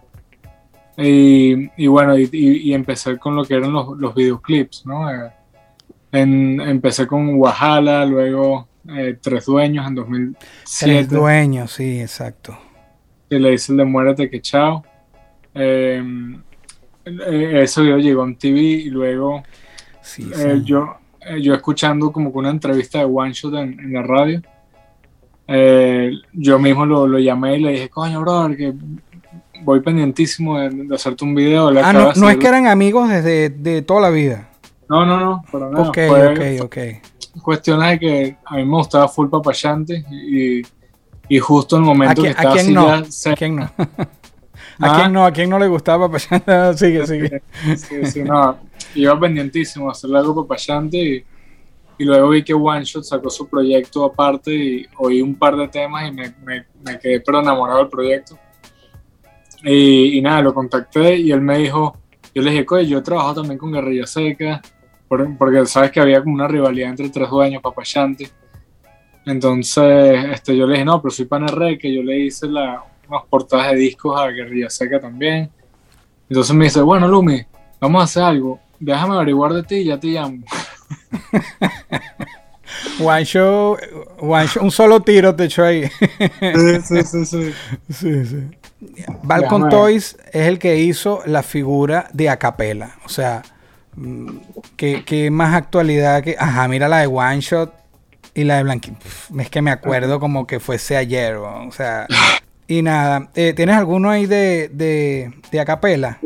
[0.98, 5.10] Y, y bueno, y, y- empecé con lo que eran los, los videoclips, ¿no?
[5.10, 5.32] Eh,
[6.12, 10.94] en- empecé con Wahala, luego eh, Tres Dueños en 2007.
[10.94, 12.58] Tres dueños, sí, exacto.
[13.30, 14.84] y le hice el de Muérete que chao.
[15.54, 16.04] Eh,
[17.06, 19.44] ese video llegó en TV y luego
[20.02, 20.64] Sí, sí.
[20.64, 20.98] yo,
[21.42, 24.42] yo escuchando como que una entrevista de One Shot en, en la radio,
[25.52, 28.74] eh, yo mismo lo, lo llamé y le dije, coño, brother, que
[29.64, 31.72] voy pendientísimo de, de hacerte un video.
[31.72, 34.50] Le Ah, no, no es que eran amigos desde de toda la vida.
[34.88, 35.90] No, no, no, para nada.
[35.90, 36.78] Ok, Fue ok, ok.
[37.42, 40.62] Cuestiones de que a mí me gustaba full papayante y,
[41.28, 43.32] y justo en el ¿A momento quién, que a estaba quién así no?
[43.32, 43.72] ¿A quién no?
[44.80, 44.94] Ah.
[44.94, 45.26] ¿A quién no?
[45.26, 46.74] ¿A quién no le gustaba Papayanta?
[46.78, 47.42] sigue, sigue.
[47.76, 48.58] Sí, sí, no,
[48.96, 51.24] iba pendientísimo a hacerle algo papayante y,
[52.00, 55.68] y luego vi que One Shot sacó su proyecto aparte y oí un par de
[55.68, 58.40] temas y me, me- me quedé pero enamorado del proyecto.
[59.64, 61.98] Y, y nada, lo contacté y él me dijo,
[62.34, 64.62] yo le dije, oye, yo he trabajado también con Guerrilla Seca,
[65.08, 68.30] por- porque sabes que había como una rivalidad entre tres dueños, papayante.
[69.26, 73.24] Entonces, este, yo le dije, no, pero soy Panerre, que yo le hice la, unas
[73.30, 75.50] portadas de discos a Guerrilla Seca también.
[76.30, 77.42] Entonces me dice, bueno, Lumi,
[77.82, 78.60] vamos a hacer algo.
[78.80, 80.38] Déjame averiguar de ti y ya te llamo.
[83.00, 83.78] One show,
[84.20, 85.90] one show, un solo tiro te echó ahí.
[86.86, 87.54] Sí, sí, sí,
[87.94, 88.48] sí.
[89.24, 89.70] Balcon.
[89.70, 92.96] Toys es el que hizo la figura de Acapela.
[93.06, 93.42] O sea,
[93.96, 94.30] mm,
[94.78, 96.36] ¿qué, qué más actualidad que.
[96.40, 97.74] Ajá, mira la de One Shot
[98.36, 98.94] y la de Blanqui.
[99.40, 101.36] Es que me acuerdo como que fuese ayer.
[101.36, 102.06] O sea,
[102.68, 103.30] y nada.
[103.36, 106.20] eh, ¿Tienes alguno ahí de, de, de Acapela?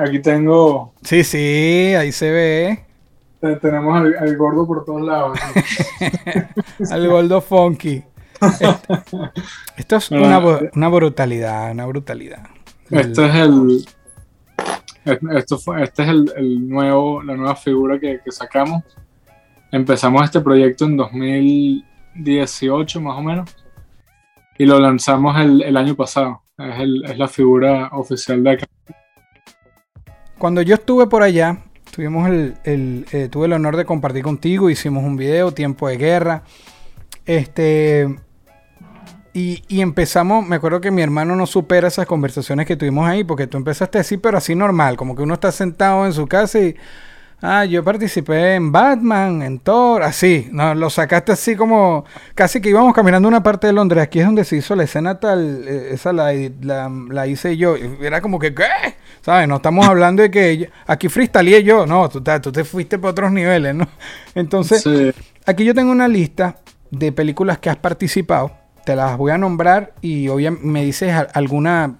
[0.00, 2.84] Aquí tengo, Sí, sí, ahí se ve.
[3.42, 5.38] Te- tenemos al, al gordo por todos lados.
[6.90, 8.02] Al Gordo Funky.
[9.76, 10.38] Esto es una,
[10.88, 12.42] brutalidad, una brutalidad.
[12.90, 13.84] Este es el,
[15.36, 18.82] esto fue, este es el, el nuevo, la nueva figura que, que sacamos.
[19.70, 23.56] Empezamos este proyecto en 2018 más o menos
[24.58, 26.42] y lo lanzamos el, el año pasado.
[26.58, 28.66] Es, el- es la figura oficial de acá.
[30.38, 31.58] Cuando yo estuve por allá,
[31.92, 35.98] tuvimos el, el, eh, tuve el honor de compartir contigo, hicimos un video, Tiempo de
[35.98, 36.42] Guerra.
[37.26, 38.16] Este.
[39.34, 43.24] Y, y empezamos, me acuerdo que mi hermano no supera esas conversaciones que tuvimos ahí,
[43.24, 46.58] porque tú empezaste así, pero así normal, como que uno está sentado en su casa
[46.58, 46.74] y.
[47.44, 50.48] Ah, yo participé en Batman, en Thor, así.
[50.52, 52.04] No, lo sacaste así como.
[52.36, 54.04] Casi que íbamos caminando una parte de Londres.
[54.04, 55.64] Aquí es donde se hizo la escena tal.
[55.66, 57.74] eh, esa la, la, la hice yo.
[58.00, 58.64] Era como que, ¿qué?
[59.22, 59.48] ¿Sabes?
[59.48, 61.84] No estamos hablando de que aquí freestyleé yo.
[61.84, 63.88] No, tú, tú te fuiste para otros niveles, ¿no?
[64.36, 65.10] Entonces, Sí.
[65.44, 66.58] aquí yo tengo una lista
[66.92, 68.52] de películas que has participado.
[68.84, 71.98] Te las voy a nombrar y obviamente me dices alguna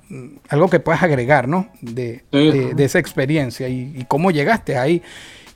[0.48, 1.68] algo que puedas agregar, ¿no?
[1.80, 2.50] De, Sí.
[2.50, 5.02] de- de esa experiencia y, y cómo llegaste ahí.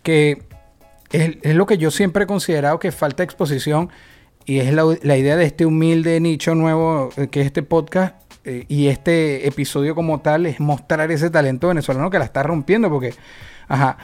[0.03, 0.43] Que
[1.11, 3.91] es, es lo que yo siempre he considerado que falta exposición
[4.45, 8.15] y es la, la idea de este humilde nicho nuevo eh, que es este podcast
[8.45, 12.89] eh, y este episodio como tal es mostrar ese talento venezolano que la está rompiendo
[12.89, 13.13] porque,
[13.67, 13.99] ajá,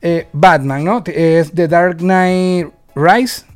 [0.00, 1.02] eh, Batman, ¿no?
[1.06, 3.46] Es The Dark Knight Rise.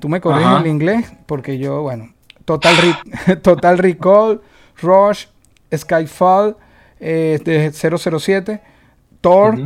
[0.00, 2.12] Tú me corriges el inglés porque yo, bueno,
[2.48, 4.40] Total, Re- Total Recall,
[4.80, 5.26] Rush,
[5.76, 6.56] Skyfall,
[6.98, 8.60] eh, de 007,
[9.20, 9.58] Thor,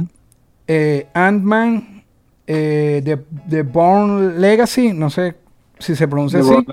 [0.66, 2.02] eh, Ant-Man,
[2.44, 3.18] eh, The,
[3.48, 5.36] The Born Legacy, no sé
[5.78, 6.48] si se pronuncia así.
[6.50, 6.66] Born-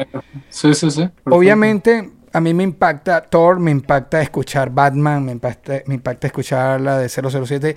[0.50, 1.02] Sí, sí, sí.
[1.02, 1.36] perfecto.
[1.36, 6.82] Obviamente, a mí me impacta Thor, me impacta escuchar Batman, me impacta, me impacta escuchar
[6.82, 7.76] la de 007.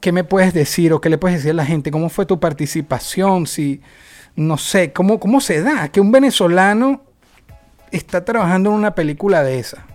[0.00, 1.90] ¿Qué me puedes decir o qué le puedes decir a la gente?
[1.90, 3.46] ¿Cómo fue tu participación?
[3.48, 3.80] Si,
[4.36, 7.02] no sé, ¿cómo, cómo se da que un venezolano
[7.96, 9.86] está trabajando en una película de esa?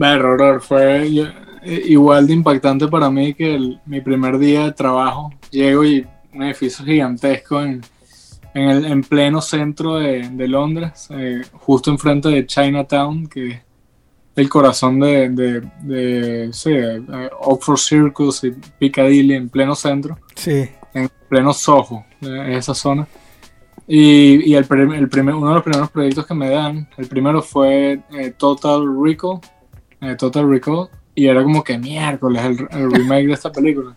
[0.00, 5.32] Horror, fue eh, igual de impactante para mí que el- mi primer día de trabajo.
[5.50, 7.80] Llego y un edificio gigantesco en,
[8.54, 13.60] en, el, en pleno centro de, de Londres, eh, justo enfrente de Chinatown, que es
[14.36, 17.02] el corazón de, de, de, sí, eh,
[17.40, 20.68] Oxford Circus y Piccadilly, en pleno centro Sí.
[20.94, 23.08] en pleno Soho, esa zona.
[23.90, 27.06] Y, y el, prim- el primer, uno de los primeros proyectos que me dan, el
[27.06, 29.40] primero fue eh, Total Recall,
[30.02, 33.96] eh, Total Recall, y era como que miércoles el, el remake de esta película.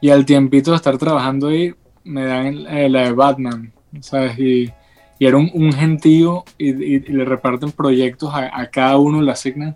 [0.00, 1.74] Y al tiempito de estar trabajando ahí,
[2.04, 4.38] me dan eh, la de Batman, ¿sabes?
[4.38, 4.70] Y,
[5.18, 9.74] y era un, un gentío y, le reparten proyectos a, cada uno, le asignan.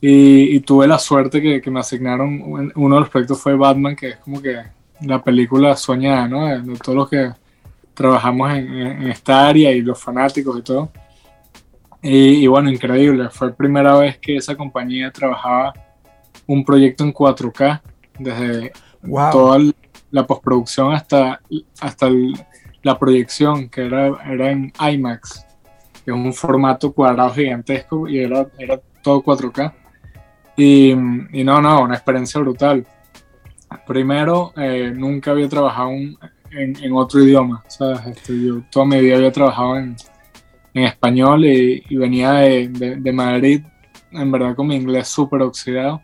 [0.00, 4.08] Y, tuve la suerte que, me asignaron, un- uno de los proyectos fue Batman, que
[4.10, 4.56] es como que
[5.02, 6.46] la película soñada, ¿no?
[6.46, 7.32] De todos los que
[7.94, 10.90] trabajamos en, en esta área y los fanáticos y todo.
[12.02, 13.28] Y, y bueno, increíble.
[13.30, 15.72] Fue la primera vez que esa compañía trabajaba
[16.46, 17.80] un proyecto en 4K,
[18.18, 18.72] desde
[19.02, 19.30] Wow.
[19.30, 19.58] toda
[20.10, 21.40] la postproducción hasta,
[21.80, 22.34] hasta el-
[22.82, 25.46] la proyección, que era, era en IMAX,
[26.04, 29.72] que es un formato cuadrado gigantesco y era, era todo 4K.
[30.56, 32.86] Y, y no, no, una experiencia brutal.
[33.86, 36.18] Primero, eh, nunca había trabajado un-
[36.50, 37.64] en, en otro idioma.
[37.68, 38.00] ¿sabes?
[38.06, 39.96] Este, yo toda mi vida había trabajado en,
[40.74, 43.62] en español y, y venía de, de- de Madrid,
[44.12, 46.00] en verdad con mi inglés súper oxidado.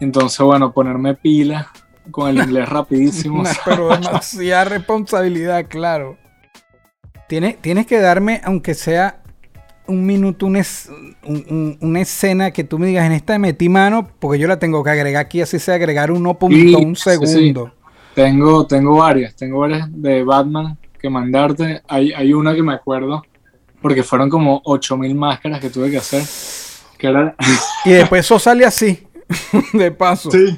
[0.00, 1.70] Entonces, bueno, ponerme pila
[2.10, 3.42] con el inglés rapidísimo.
[3.64, 6.16] Pero demasiada responsabilidad, claro.
[7.28, 9.20] Tienes, tienes que darme, aunque sea
[9.86, 10.88] un minuto, una, es-
[11.24, 14.58] un- un- una escena que tú me digas, en esta metí mano, porque yo la
[14.58, 16.48] tengo que agregar aquí, así sea agregar 1.1
[16.94, 17.48] Sí, sí, sí.
[18.14, 21.82] Tengo, tengo varias, tengo varias de Batman que mandarte.
[21.88, 23.22] Hay, hay una que me acuerdo,
[23.80, 26.22] porque fueron como 8000 máscaras que tuve que hacer.
[26.98, 27.34] Que era.
[27.84, 29.06] Y después eso sale así,
[29.72, 30.30] de paso.
[30.30, 30.56] Sí,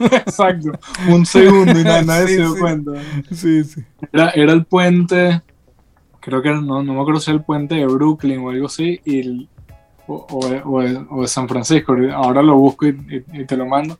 [0.00, 0.72] exacto.
[1.08, 2.60] Un segundo y nadie, nadie Sí, se dio sí.
[2.60, 2.90] cuenta.
[3.32, 3.64] sí.
[3.64, 3.84] sí.
[4.12, 5.42] Era, era el puente,
[6.20, 8.66] creo que era, no, no me acuerdo si era el puente de Brooklyn o algo
[8.66, 9.48] así, y el-
[10.06, 11.94] o, o de- o de, o de San Francisco.
[12.12, 13.98] Ahora lo busco y, y- y te lo mando.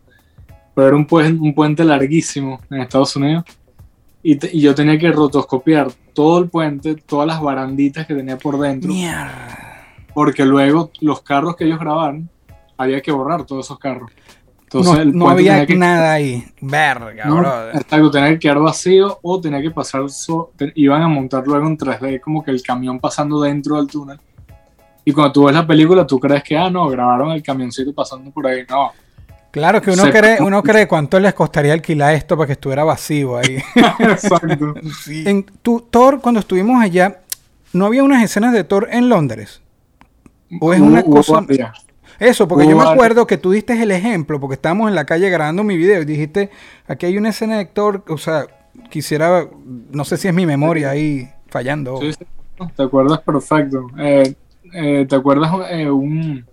[0.75, 3.45] Pero era un, puen- un puente larguísimo en Estados Unidos.
[4.22, 8.39] Y, te- y yo tenía que rotoscopiar todo el puente, todas las baranditas que tenía
[8.39, 9.85] por dentro, Mierda.
[10.14, 12.29] porque luego los carros que ellos grabaron,
[12.77, 14.11] había que borrar todos esos carros.
[14.72, 16.45] No, Entonces no puente había que- nada ahí.
[16.61, 17.77] Verga, no, brother.
[17.77, 21.66] exacto, tenía que quedar vacío o tenía que pasar, so- te- iban a montar luego
[21.68, 24.18] en 3D como que el camión pasando dentro del túnel.
[25.05, 28.31] Y cuando tú ves la película, tú crees que, ah, no, grabaron el camioncito pasando
[28.31, 28.62] por ahí.
[28.68, 28.91] No,
[29.55, 32.82] Claro que uno Se- cree, uno cree cuánto les costaría alquilar esto para que estuviera
[32.82, 33.62] vacío ahí.
[34.00, 34.74] exacto.
[35.09, 37.20] En tu Thor, cuando estuvimos allá,
[37.72, 39.62] ¿no había unas escenas de Thor en Londres?
[40.61, 41.46] ¿O es una cosa-.
[42.18, 45.30] Eso, porque yo me acuerdo que tú diste el ejemplo, porque estábamos en la calle
[45.30, 46.50] grabando mi video y dijiste,
[46.88, 48.46] aquí hay una escena de Thor, o sea,
[48.90, 49.46] quisiera,
[49.92, 52.00] no sé si es mi memoria ahí fallando.
[52.00, 52.24] Sí, sí,
[52.74, 53.86] te acuerdas perfecto.
[54.00, 54.34] Eh,
[54.72, 56.44] eh, ¿Te acuerdas eh, un...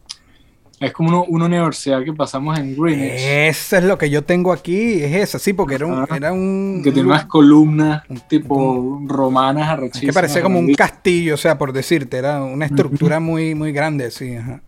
[0.82, 4.52] Es como uno- una universidad que pasamos en Greenwich, Eso es lo que yo tengo
[4.52, 6.06] aquí, es esa, sí, porque era un...
[6.14, 10.14] Era un que tiene unas columnas tipo romanas arrechísimas.
[10.14, 14.10] que parecía como un castillo, o sea, por decirte, era una estructura muy, muy grande,
[14.12, 14.36] sí.
[14.36, 14.60] Ajá.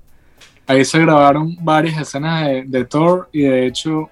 [0.67, 4.09] Ahí se grabaron varias escenas de, de Thor y de hecho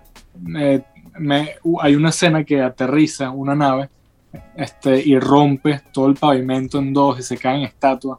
[0.58, 0.82] eh,
[1.20, 3.90] me- hay una escena que aterriza una nave
[4.56, 8.18] este, y rompe todo el pavimento en dos y se caen estatuas.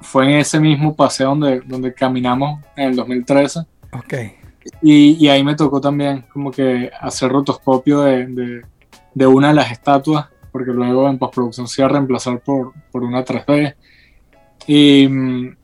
[0.00, 3.60] Fue en ese mismo paseo donde, donde caminamos en el 2013
[3.92, 4.14] Ok.
[4.82, 8.62] y, y ahí me tocó también como que hacer rotoscopio de, de-
[9.14, 13.02] de una de las estatuas porque luego en postproducción se iba a reemplazar por, por
[13.02, 13.74] una 3D
[14.66, 15.56] y mm,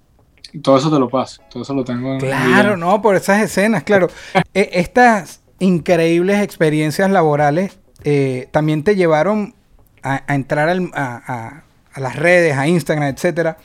[0.63, 3.83] todo eso te lo paso, todo eso lo tengo en Claro, no, por esas escenas,
[3.83, 4.09] claro.
[4.55, 9.55] E- Estas increíbles experiencias laborales eh, también te llevaron
[10.03, 13.57] a, a entrar al- a, a- a las redes, a Instagram, etcétera.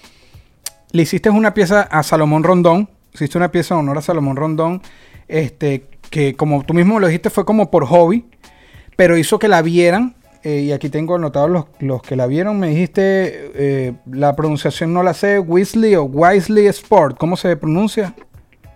[0.92, 4.82] Le hiciste una pieza a Salomón Rondón, hiciste una pieza en honor a Salomón Rondón,
[5.28, 8.26] este, que como tú mismo lo dijiste fue como por hobby,
[8.96, 10.16] pero hizo que la vieran.
[10.44, 12.58] eh, y aquí tengo anotados los, los que la vieron.
[12.60, 18.16] Me dijiste, eh, la pronunciación no la sé, Weasley o Wisely Sport, ¿cómo se pronuncia?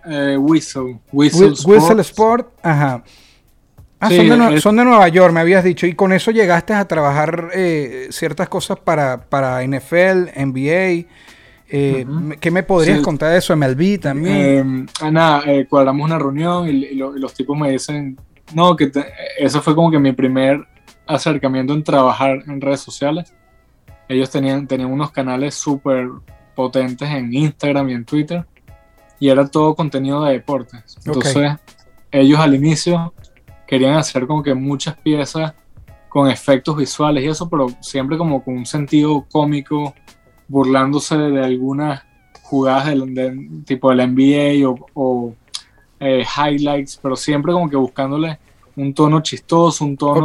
[0.06, 2.10] Eh, Whistle, Whistle, Whi- Whistle Sports.
[2.10, 3.04] Sport, ajá.
[4.02, 5.88] Ah, Sí, son, de, es- son de Nueva York, me habías dicho.
[5.88, 11.06] Y con eso llegaste a trabajar eh, ciertas cosas para, para NFL, NBA.
[11.76, 12.06] Eh,
[12.40, 13.04] ¿Qué me podrías Sí.
[13.04, 13.52] contar de eso?
[13.56, 14.36] MLB también.
[14.38, 18.16] Eh, ah, nada, eh, cuadramos una reunión y, y lo- y los tipos me dicen,
[18.54, 19.08] no, que te-
[19.40, 20.68] eso fue como que mi primer
[21.08, 23.34] acercamiento en trabajar en redes sociales.
[24.08, 26.10] Ellos tenían, tenían unos canales súper
[26.56, 28.46] potentes en Instagram y en Twitter
[29.20, 30.98] y era todo contenido de deportes.
[31.06, 31.54] Entonces,
[32.12, 33.16] ellos al inicio
[33.66, 35.54] querían hacer como que muchas piezas
[36.10, 39.96] con efectos visuales y eso, pero siempre como con un sentido cómico,
[40.48, 42.04] burlándose de algunas
[42.44, 45.36] jugadas del, de- tipo del NBA o, o,
[46.00, 48.38] eh, highlights, pero siempre como que buscándole
[48.76, 50.22] un tono chistoso, un tono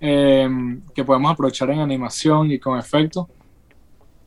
[0.00, 0.48] eh,
[0.94, 3.26] que podemos aprovechar en animación y con efectos.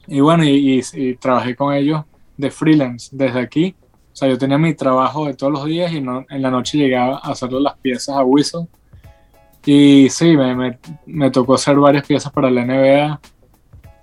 [0.08, 2.04] Y bueno, y, y- y trabajé con ellos
[2.38, 3.76] de freelance desde aquí.
[4.12, 6.78] O sea, yo tenía mi trabajo de todos los días y no- en la noche
[6.78, 8.68] llegaba a hacerle las piezas a Whistle.
[9.66, 13.20] Y sí, me, me- me tocó hacer varias piezas para la NBA,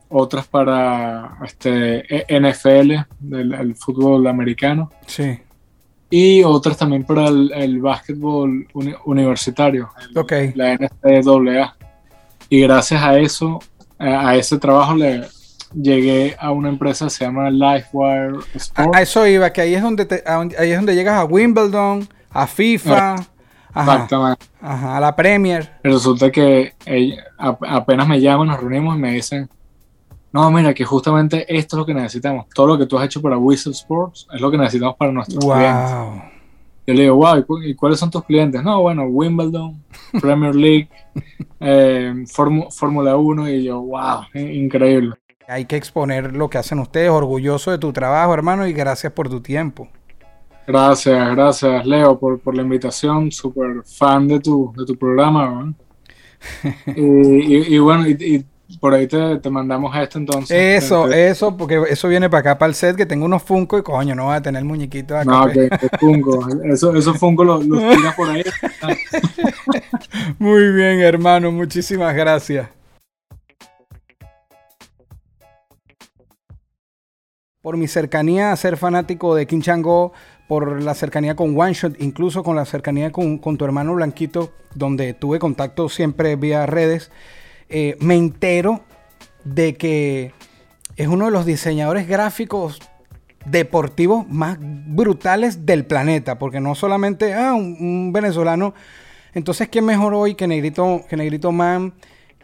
[0.09, 4.91] otras para este, E- NFL, del el fútbol americano.
[5.07, 5.39] Sí.
[6.09, 11.77] y otras también para el, el básquetbol uni- universitario, el- la NCAA.
[12.49, 13.59] Y gracias a eso,
[13.99, 15.23] a, ese trabajo, le
[15.75, 18.97] llegué a una empresa que se llama Livewire A, Sports.
[18.97, 22.47] a eso iba, que ahí es donde te- ahí es donde llegas a Wimbledon, a
[22.47, 23.15] FIFA,
[23.75, 24.47] ajá, Exactamente.
[24.61, 25.73] ajá, a la Premier.
[25.83, 29.51] Resulta que ella- a- apenas me llaman, nos reunimos y me dicen,
[30.37, 32.47] no, mira, que justamente esto es lo que necesitamos.
[32.55, 35.43] Todo lo que tú has hecho para Whistle Sports es lo que necesitamos para nuestros
[35.45, 35.91] clientes.
[36.87, 38.63] Yo le digo, wow, ¿y cu- ¿y cuáles son tus clientes?
[38.63, 39.83] No, bueno, Wimbledon,
[40.21, 40.89] Premier League,
[41.59, 45.17] eh, Fórmu- Fórmula 1 y yo, wow, increíble.
[45.49, 49.29] Hay que exponer lo que hacen ustedes, orgulloso de tu trabajo, hermano, y gracias por
[49.29, 49.89] tu tiempo.
[50.67, 55.47] Gracias, gracias Leo por, por la invitación, súper fan de tu, de tu programa.
[55.49, 55.75] ¿no?
[56.97, 58.45] y, y- y bueno, y
[58.81, 60.83] por ahí te, te mandamos esto entonces.
[60.85, 63.79] Eso, Te- eso, porque eso viene para acá, para el set, que tengo unos Funko
[63.79, 65.25] y coño, no voy a tener muñequitos acá.
[65.25, 66.47] No, que, que Funko.
[66.65, 68.43] Eso, esos Funko los, los tiras por ahí.
[70.39, 72.69] Muy bien, hermano, muchísimas gracias.
[77.63, 80.13] Por mi cercanía a ser fanático de King Chango,
[80.47, 84.53] por la cercanía con One Shot, incluso con la cercanía con, con tu hermano Blanquito,
[84.75, 87.11] donde tuve contacto siempre vía redes,
[87.69, 88.83] eh, me entero
[89.45, 90.33] de que
[90.97, 92.81] es uno de los diseñadores gráficos
[93.45, 98.75] deportivos más brutales del planeta, porque no solamente ah, un, venezolano,
[99.35, 101.95] entonces quién mejor hoy que Negrito, que Negrito Man,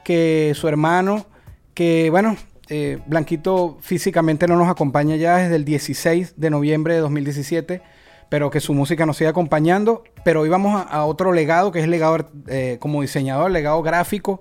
[0.04, 1.26] que su hermano,
[1.74, 2.36] que bueno,
[2.68, 7.82] eh, Blanquito físicamente no nos acompaña ya desde el 16 de noviembre de 2017,
[8.28, 11.84] pero que su música nos sigue acompañando, pero hoy vamos a, otro legado, que es
[11.84, 14.40] el legado eh, como diseñador, legado gráfico,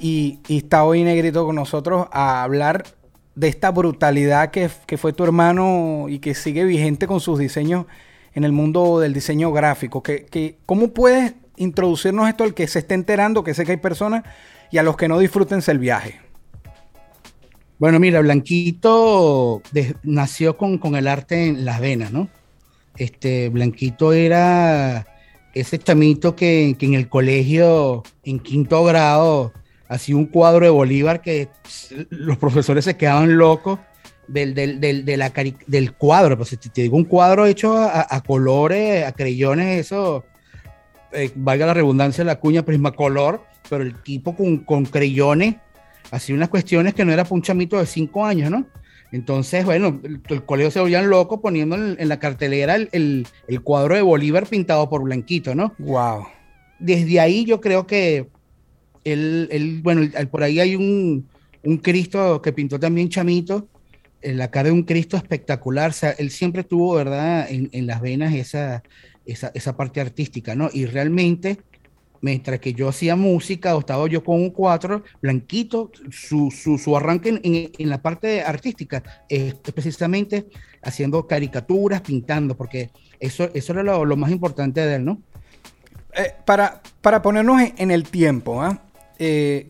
[0.00, 2.84] y, y está hoy Negrito con nosotros a hablar
[3.34, 7.86] de esta brutalidad que, que fue tu hermano y que sigue vigente con sus diseños
[8.34, 10.02] en el mundo del diseño gráfico.
[10.02, 13.76] Que, que- ¿Cómo puedes introducirnos esto al que se esté enterando, que sé que hay
[13.78, 14.24] personas,
[14.70, 16.20] y a los que no disfrútense el viaje?
[17.78, 22.28] Bueno, mira, Blanquito de- nació con, con el arte en las venas, ¿no?
[22.96, 25.06] Este, Blanquito era
[25.54, 29.52] ese chamito que, que en el colegio, en quinto grado,
[29.90, 31.48] hacía un cuadro de Bolívar que
[32.08, 33.78] los profesores se quedaban locos
[34.28, 36.36] del, del, del, de la cari- del cuadro.
[36.36, 40.24] Pues, te, te digo, un cuadro hecho a, a colores, a creyones, eso,
[41.12, 45.56] eh, valga la redundancia, la cuña prismacolor, pero el tipo con, con creyones
[46.12, 48.66] hacía unas cuestiones que no era para un chamito de cinco años, ¿no?
[49.12, 53.26] Entonces, bueno, el, el colegio se volvían locos poniendo en, en la cartelera el, el-
[53.48, 55.74] el cuadro de Bolívar pintado por Blanquito, ¿no?
[55.78, 56.26] Wow.
[56.78, 58.28] Desde ahí yo creo que
[59.04, 61.26] él, él, bueno, el- por ahí hay un,
[61.64, 63.68] un Cristo que pintó también Chamito,
[64.22, 67.86] en la cara de un Cristo espectacular, o sea, él siempre tuvo, ¿verdad?, en, en
[67.86, 68.82] las venas esa,
[69.24, 70.68] esa, esa parte artística, ¿no?
[70.72, 71.58] Y realmente
[72.22, 76.94] mientras que yo hacía música o estaba yo con un cuatro, Blanquito, su, su, su
[76.94, 80.44] arranque en, en- en la parte artística es precisamente
[80.82, 82.90] haciendo caricaturas, pintando, porque
[83.20, 85.22] eso, eso era lo, lo más importante de él, ¿no?
[86.14, 88.82] Eh, para, para ponernos en, en el tiempo, ¿ah?
[88.82, 88.89] Eh,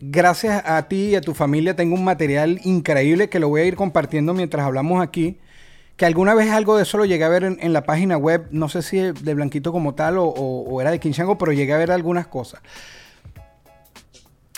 [0.01, 3.65] gracias a ti y a tu familia tengo un material increíble que lo voy a
[3.65, 5.39] ir compartiendo mientras hablamos aquí.
[5.97, 8.69] Que alguna vez algo de eso lo llegué a ver en, la página web, no
[8.69, 11.91] sé si de Blanquito como tal o, o- era de Quinchango, pero llegué a ver
[11.91, 12.61] algunas cosas.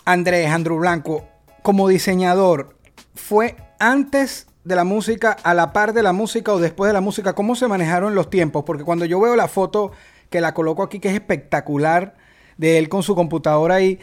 [0.05, 1.25] Andrés, Andrew Blanco,
[1.61, 2.75] como diseñador,
[3.15, 7.01] ¿fue antes de la música, a la par de la música o después de la
[7.01, 7.33] música?
[7.33, 8.63] ¿Cómo se manejaron los tiempos?
[8.63, 9.91] Porque cuando yo veo la foto
[10.29, 12.15] que la coloco aquí, que es espectacular,
[12.57, 13.99] de él con su computadora ahí,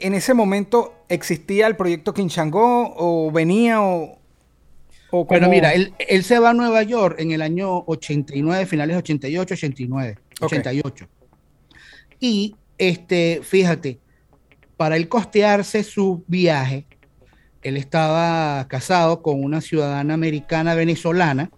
[0.00, 4.18] en ese momento existía el proyecto Quinchango o venía o...
[5.10, 8.66] o Bueno, cómo- mira, él, él se va a Nueva York en el año 89,
[8.66, 10.44] finales 88, 89, Ok.
[10.52, 11.06] 88.
[12.20, 13.98] Y, este, fíjate,
[14.76, 16.86] para él costearse su viaje,
[17.62, 21.50] él estaba casado con una ciudadana americana venezolana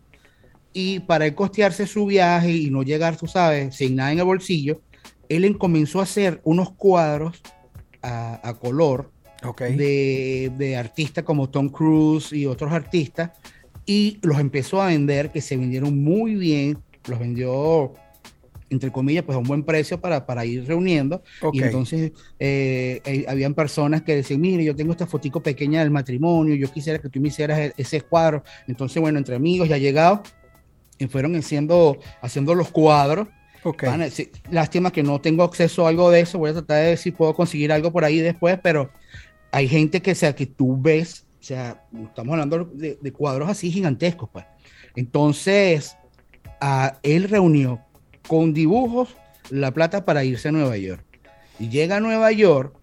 [0.73, 4.25] y para él costearse su viaje y no llegar, tú sabes, sin nada en el
[4.25, 4.81] bolsillo,
[5.29, 7.41] él en- comenzó a hacer unos cuadros
[8.03, 9.11] a, a color
[9.77, 13.31] de, de artistas como Tom Cruise y otros artistas
[13.87, 16.79] y los empezó a vender, que se vendieron muy bien,
[17.09, 17.95] los vendió
[18.71, 21.23] entre comillas, pues a un buen precio para, para ir reuniendo.
[21.43, 21.57] Ok.
[21.57, 25.91] Y entonces eh, eh, habían personas que decían, mire, yo tengo esta fotico pequeña del
[25.91, 28.45] matrimonio, yo quisiera que tú me hicieras e- ese cuadro.
[28.69, 30.23] Entonces, bueno, entre amigos ya llegado
[30.99, 33.27] y fueron haciendo, haciendo los cuadros.
[33.63, 33.85] Ok.
[33.85, 36.39] Van a- sí, lástima que no tengo acceso a algo de eso.
[36.39, 38.91] Voy a tratar de ver si puedo conseguir algo por ahí después, pero
[39.53, 44.29] hay gente que, sea, que tú ves, o sea, estamos hablando de, cuadros así gigantescos,
[44.33, 44.45] pues.
[44.97, 45.97] Entonces,
[47.03, 47.81] él reunió
[48.27, 49.17] con dibujos
[49.51, 51.05] la plata para irse a Nueva York.
[51.59, 52.80] Y llega a Nueva York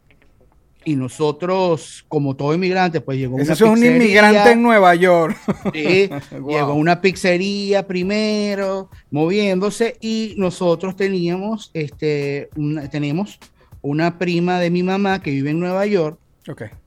[0.88, 5.38] y nosotros, como todo inmigrante, pues llegó una es un inmigrante en Nueva York.
[5.74, 6.50] Sí, Wow.
[6.50, 13.38] llegó a una pizzería primero, moviéndose, y nosotros teníamos, este, una, tenemos
[13.82, 16.18] una prima de mi mamá que vive en Nueva York,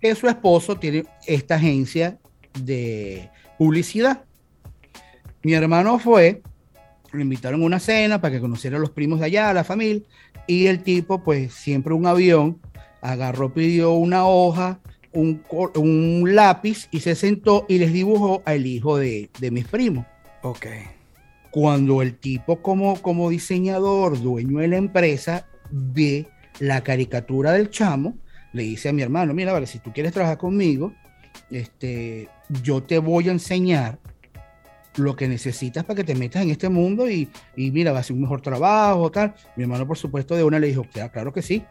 [0.01, 2.17] que su esposo tiene esta agencia
[2.59, 3.29] de
[3.59, 4.25] publicidad.
[5.43, 6.41] Mi hermano fue,
[7.13, 9.63] lo invitaron a una cena para que conociera a los primos de allá, a la
[9.63, 10.01] familia,
[10.47, 12.59] y el tipo, pues siempre un avión,
[13.01, 14.81] agarró, pidió una hoja,
[15.13, 20.07] un, lápiz y se sentó y les dibujó al hijo de, de mis primos.
[20.43, 20.67] Ok.
[21.51, 26.29] Cuando el tipo como, como diseñador, dueño de la empresa, ve
[26.61, 28.17] la caricatura del chamo,
[28.53, 30.93] le dice a mi hermano, mira, vale, si tú quieres trabajar conmigo,
[31.51, 32.29] este,
[32.63, 33.99] yo te voy a enseñar
[34.97, 38.03] lo que necesitas para que te metas en este mundo y, y mira, va a
[38.03, 39.35] ser un mejor trabajo, tal.
[39.57, 41.65] Mi hermano, por supuesto, de una le dijo, "Claro, claro que sí.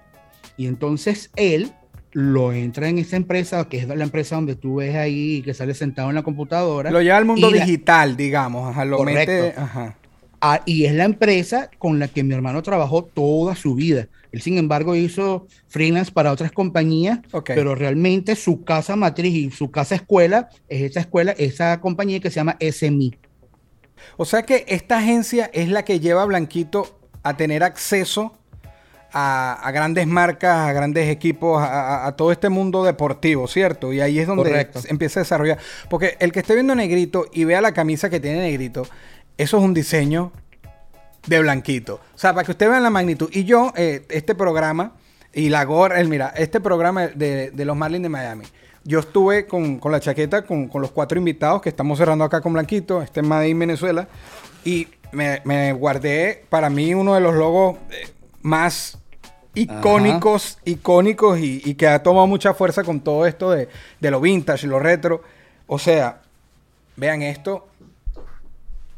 [0.57, 1.71] Y entonces él
[2.11, 5.73] lo entra en esta empresa, que es la empresa donde tú ves ahí que sale
[5.73, 6.89] sentado en la computadora.
[6.91, 8.67] Lo lleva al mundo la- digital, digamos.
[8.69, 9.31] Ajá, lo Correcto.
[9.31, 9.53] mete.
[9.59, 9.95] Ajá.
[10.41, 14.07] Ah, y es la empresa con la que mi hermano trabajó toda su vida.
[14.31, 19.69] Él, sin embargo, hizo freelance para otras compañías, pero realmente su casa matriz y su
[19.69, 23.15] casa escuela es esa escuela, esa compañía que se llama SMI.
[24.17, 28.37] O sea que esta agencia es la que lleva a Blanquito a tener acceso
[29.11, 33.93] a, a grandes marcas, a grandes equipos, a, todo este mundo deportivo, ¿cierto?
[33.93, 34.81] Y ahí es donde Correcto.
[34.87, 35.57] empieza a desarrollar.
[35.89, 38.87] Porque el que esté viendo Negrito y vea la camisa que tiene Negrito,
[39.37, 40.31] eso es un diseño
[41.27, 42.01] de Blanquito.
[42.15, 43.29] O sea, para que usted vea la magnitud.
[43.31, 44.93] Y yo, eh, este programa,
[45.33, 48.45] y la gorra, el, mira, este programa de, de los Marlins de Miami.
[48.83, 52.41] Yo estuve con, con la chaqueta, con, con los cuatro invitados que estamos cerrando acá
[52.41, 54.07] con Blanquito, este es Made in Venezuela,
[54.63, 58.07] y me, me guardé para mí uno de los logos eh,
[58.41, 58.97] más
[59.55, 63.67] icónicos, icónicos y, y que ha tomado mucha fuerza con todo esto de,
[63.99, 65.21] de lo vintage lo retro.
[65.67, 66.21] O sea,
[66.95, 67.67] vean esto,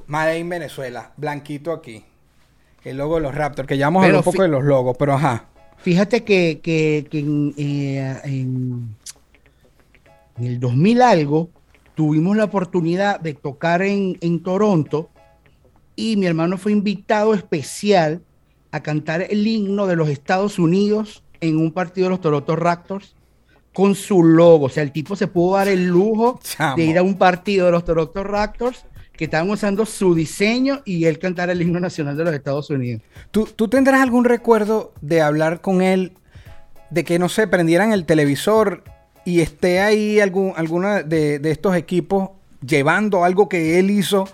[0.08, 2.04] Made in Venezuela, Blanquito aquí.
[2.84, 4.96] El logo de los Raptors, que ya vamos a hablar un poco de los logos,
[4.98, 5.46] pero ajá.
[5.78, 8.96] Fíjate que, que- que en, eh, en-
[10.38, 11.50] en el 2000 algo
[11.96, 15.10] tuvimos la oportunidad de tocar en, en Toronto
[15.96, 18.22] y mi hermano fue invitado especial
[18.72, 23.16] a cantar el himno de los Estados Unidos en un partido de los Toronto Raptors
[23.74, 24.66] con su logo.
[24.66, 26.78] O sea, el tipo se pudo dar el lujo Chamo.
[26.78, 31.06] de ir a un partido de los Toronto Raptors que estaban usando su diseño y
[31.06, 33.02] él cantar el himno nacional de los Estados Unidos.
[33.30, 36.14] ¿Tú, tú tendrás algún recuerdo de hablar con él,
[36.90, 38.84] de que, no sé, prendieran el televisor
[39.24, 42.32] y esté ahí algún, alguna de, de estos equipos
[42.66, 44.28] llevando algo que él hizo?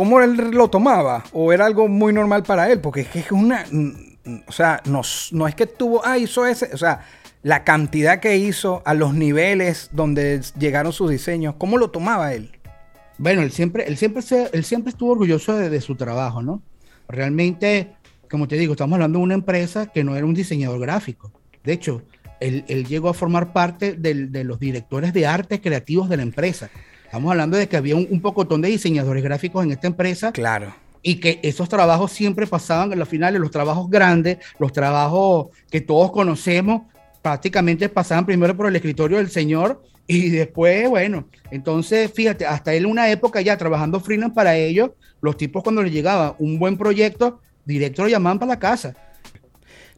[0.00, 1.24] ¿Cómo él lo tomaba?
[1.30, 2.80] ¿O era algo muy normal para él?
[2.80, 3.66] Porque es que es una...
[3.70, 6.00] mm, O sea, no, no es que tuvo...
[6.02, 6.70] Ah, hizo ese...
[6.72, 7.00] O sea,
[7.42, 12.50] la cantidad que hizo a los niveles donde llegaron sus diseños, ¿cómo lo tomaba él?
[13.18, 16.62] Bueno, él siempre, él siempre, se- él siempre estuvo orgulloso de, su trabajo, ¿no?
[17.06, 17.92] Realmente,
[18.30, 21.30] como te digo, estamos hablando de una empresa que no era un diseñador gráfico.
[21.62, 22.00] De hecho,
[22.40, 26.70] él, llegó a formar parte de los directores de arte creativos de la empresa.
[27.10, 30.72] Estamos hablando de que había un, un pocotón de diseñadores gráficos en esta empresa Claro.
[31.02, 35.80] y que esos trabajos siempre pasaban en los finales, los trabajos grandes, los trabajos que
[35.80, 36.82] todos conocemos,
[37.20, 42.86] prácticamente pasaban primero por el escritorio del señor y después, bueno, entonces fíjate, hasta él
[42.86, 44.90] una época ya trabajando freelance para ellos,
[45.20, 48.94] los tipos cuando les llegaba un buen proyecto, directo lo llamaban para la casa.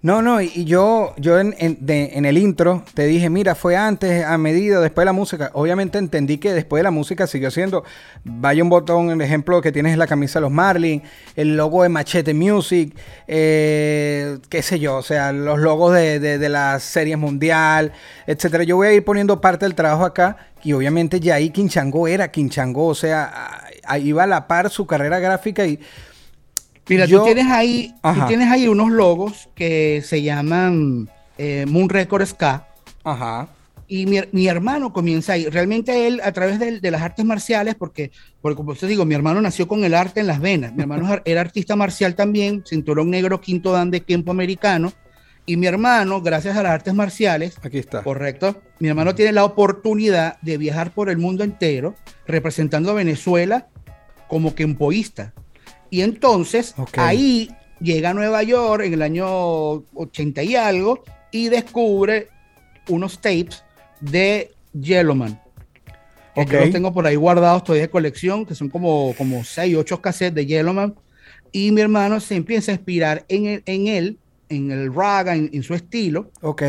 [0.02, 4.36] No, no, y, yo, yo en, en- el intro te dije, mira, fue antes, a
[4.36, 5.50] medida, después de la música.
[5.54, 7.84] Obviamente entendí que después de la música siguió siendo,
[8.24, 11.04] vaya un botón, el ejemplo que tienes es la camisa de los Marlins,
[11.36, 12.96] el logo de Machete Music,
[13.28, 17.92] eh, qué sé yo, o sea, los logos de, de, de la series mundial,
[18.26, 18.64] etcétera.
[18.64, 22.32] Yo voy a ir poniendo parte del trabajo acá, y obviamente ya ahí Quinchango era
[22.32, 23.68] Quinchango, o sea,
[24.00, 25.78] iba a la par su carrera gráfica y
[26.92, 31.88] Mira, Yo- tú tienes ahí, tú tienes ahí unos logos que se llaman eh, Moon
[31.88, 32.68] Record Ska.
[33.04, 33.48] Ajá.
[33.88, 35.46] Y mi, mi hermano comienza ahí.
[35.46, 39.14] Realmente él, a través de, de las artes marciales, porque, porque como te digo, mi
[39.14, 40.72] hermano nació con el arte en las venas.
[40.74, 44.92] Mi hermano era artista marcial también, cinturón negro, quinto dan de tiempo americano.
[45.44, 48.02] Y mi hermano, gracias a las artes marciales, Aquí está.
[48.02, 51.96] correcto, mi hermano tiene la oportunidad de viajar por el mundo entero
[52.28, 53.66] representando a Venezuela
[54.28, 55.34] como kempoísta.
[55.92, 56.96] Y entonces Ok.
[56.96, 59.26] ahí llega a Nueva York en el año
[59.94, 62.28] 80 y algo y descubre
[62.88, 63.62] unos tapes
[64.00, 65.38] de Yellowman.
[66.34, 66.50] que Ok.
[66.50, 70.00] Yo los tengo por ahí guardados todavía de colección, que son como, como 6, 8
[70.00, 70.94] cassettes de Yellowman.
[71.52, 74.18] Y mi hermano se empieza a inspirar en, el- en él,
[74.48, 76.30] en el raga, en, en su estilo.
[76.40, 76.62] Ok.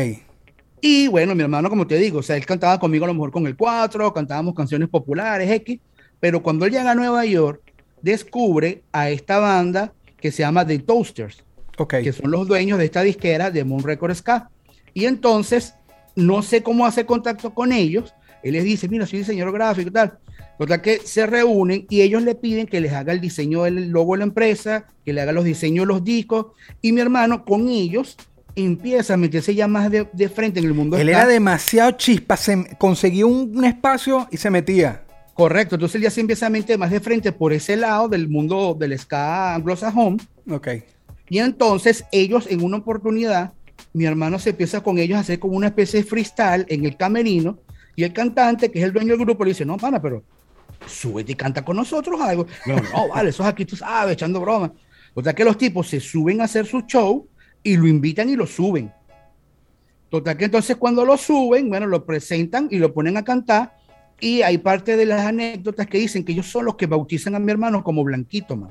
[0.82, 3.30] Y bueno, mi hermano, como te digo, o sea, él cantaba conmigo a lo mejor
[3.32, 5.80] con el 4, cantábamos canciones populares, X,
[6.20, 7.62] pero cuando él llega a Nueva York,
[8.04, 11.42] descubre a esta banda que se llama The Toasters,
[11.78, 11.94] Ok.
[12.02, 14.50] que son los dueños de esta disquera de Moon Record Ska.
[14.92, 15.74] Y entonces,
[16.14, 18.14] no sé cómo hacer contacto con ellos.
[18.42, 20.18] Él les dice, mira, soy diseñador gráfico y tal.
[20.58, 24.12] Total que se reúnen y ellos le piden que les haga el diseño del logo
[24.12, 26.46] de la empresa, que le haga los diseños de los discos.
[26.80, 28.16] Y mi hermano con ellos
[28.54, 30.96] empieza a meterse ya más de, de frente en el mundo.
[30.96, 31.22] Él ska.
[31.22, 35.03] era demasiado chispa, se conseguía un, un espacio y se metía.
[35.34, 38.76] Correcto, entonces ya se empieza a meter más de frente por ese lado del mundo
[38.78, 40.20] del ska anglosajón.
[40.48, 40.68] Ok.
[41.28, 43.52] Y entonces ellos en una oportunidad,
[43.92, 46.96] mi hermano se empieza con ellos a hacer como una especie de freestyle en el
[46.96, 47.58] camerino
[47.96, 50.22] y el cantante, que es el dueño del grupo, le dice, no, pana, pero
[50.86, 52.46] súbete y canta con nosotros algo.
[52.66, 54.72] No, no, vale, eso es aquí, tú sabes, echando broma.
[55.14, 57.26] O sea que los tipos se suben a hacer su show
[57.60, 58.92] y lo invitan y lo suben.
[60.10, 63.74] Total que entonces cuando lo suben, bueno, lo presentan y lo ponen a cantar
[64.20, 67.38] y hay parte de las anécdotas que dicen que ellos son los que bautizan a
[67.38, 68.70] mi hermano como Blanquito, man.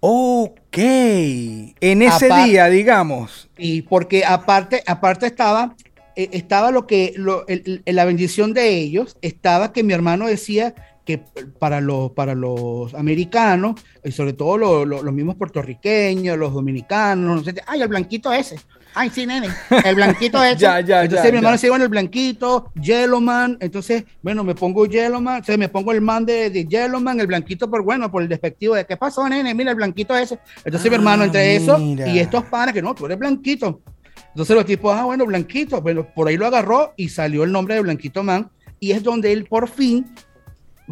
[0.00, 0.76] Ok.
[0.78, 3.48] En ese día, digamos.
[3.56, 5.76] Y porque aparte, aparte estaba,
[6.16, 10.26] eh, estaba lo que, lo- el- el- la bendición de ellos, estaba que mi hermano
[10.26, 10.74] decía
[11.04, 11.18] que
[11.58, 17.36] para los, para los americanos, y sobre todo lo- lo- los mismos puertorriqueños, los dominicanos,
[17.38, 18.56] no sé, ay, el blanquito ese.
[18.94, 19.48] Ay, sí, nene,
[19.84, 20.58] el blanquito ese.
[20.58, 21.58] Ya, ya, entonces ya, mi hermano ya.
[21.58, 26.00] se iba en el blanquito, Yellowman, entonces, bueno, me pongo Yellowman, entonces me pongo el
[26.00, 29.54] man de, de Yellowman, el blanquito, por bueno, por el despectivo de, ¿qué pasó, nene?
[29.54, 30.38] Mira, el blanquito ese.
[30.64, 32.06] Entonces mi Ah, hermano, entre eso mira.
[32.08, 33.80] y estos panas, que no, tú eres blanquito.
[34.28, 37.74] Entonces los tipos, ah, bueno, Blanquito, bueno, por ahí lo agarró y salió el nombre
[37.74, 38.50] de Blanquito Man.
[38.80, 40.06] Y es donde él por fin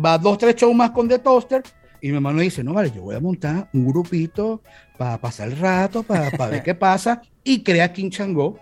[0.03, 1.63] va dos, tres shows más con The Toaster.
[2.01, 4.63] Y mi hermano dice, no, vale, yo voy a montar un grupito
[4.99, 7.21] para pasar el rato, para ver qué pasa.
[7.45, 8.59] Y crea King Chango,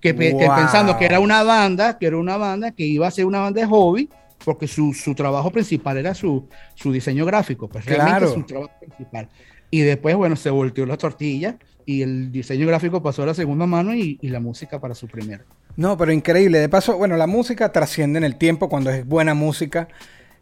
[0.00, 0.54] que, pe- que Wow.
[0.56, 3.60] pensando que era una banda, que era una banda que iba a ser una banda
[3.60, 4.08] de hobby,
[4.44, 8.26] porque su, su trabajo principal era su, su diseño gráfico, pues realmente Claro.
[8.28, 9.28] es su trabajo principal.
[9.70, 13.66] Y después, bueno, se volteó la tortilla y el diseño gráfico pasó a la segunda
[13.66, 15.44] mano y, y la música para su primera.
[15.76, 16.58] No, pero increíble.
[16.58, 19.88] De paso, bueno, la música trasciende en el tiempo cuando es buena música.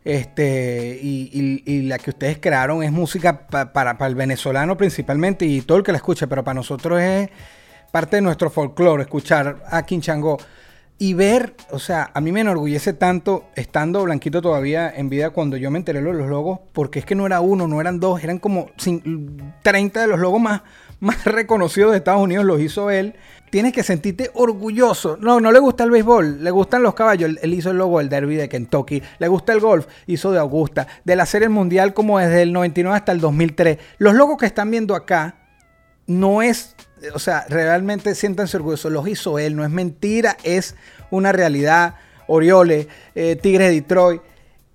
[0.04, 5.78] Este, y, la que ustedes crearon es música pa- para, el venezolano principalmente y todo
[5.78, 7.30] el que la escuche, pero para nosotros es
[7.90, 10.36] parte de nuestro folclore, escuchar a Quinchango
[10.98, 15.56] y ver, o sea, a mí me enorgullece tanto estando Blanquito todavía en vida cuando
[15.56, 18.22] yo me enteré de los logos, porque es que no era uno, no eran dos,
[18.22, 20.62] eran como cin- 30 de los logos más,
[21.00, 23.14] más reconocidos de Estados Unidos, los hizo él.
[23.54, 25.16] Tienes que sentirte orgulloso.
[25.20, 27.36] No, no le gusta el béisbol, le gustan los caballos.
[27.40, 29.00] Él- hizo el logo del Derby de Kentucky.
[29.20, 30.88] Le gusta el golf, hizo de Augusta.
[31.04, 33.78] De la Serie Mundial como desde el 99 hasta el 2003.
[33.98, 35.36] Los logos que están viendo acá
[36.08, 36.74] no es,
[37.14, 40.74] o sea, realmente siéntanse orgullosos, los hizo él, no es mentira, es
[41.12, 41.94] una realidad.
[42.26, 44.20] Orioles, eh, Tigres de Detroit,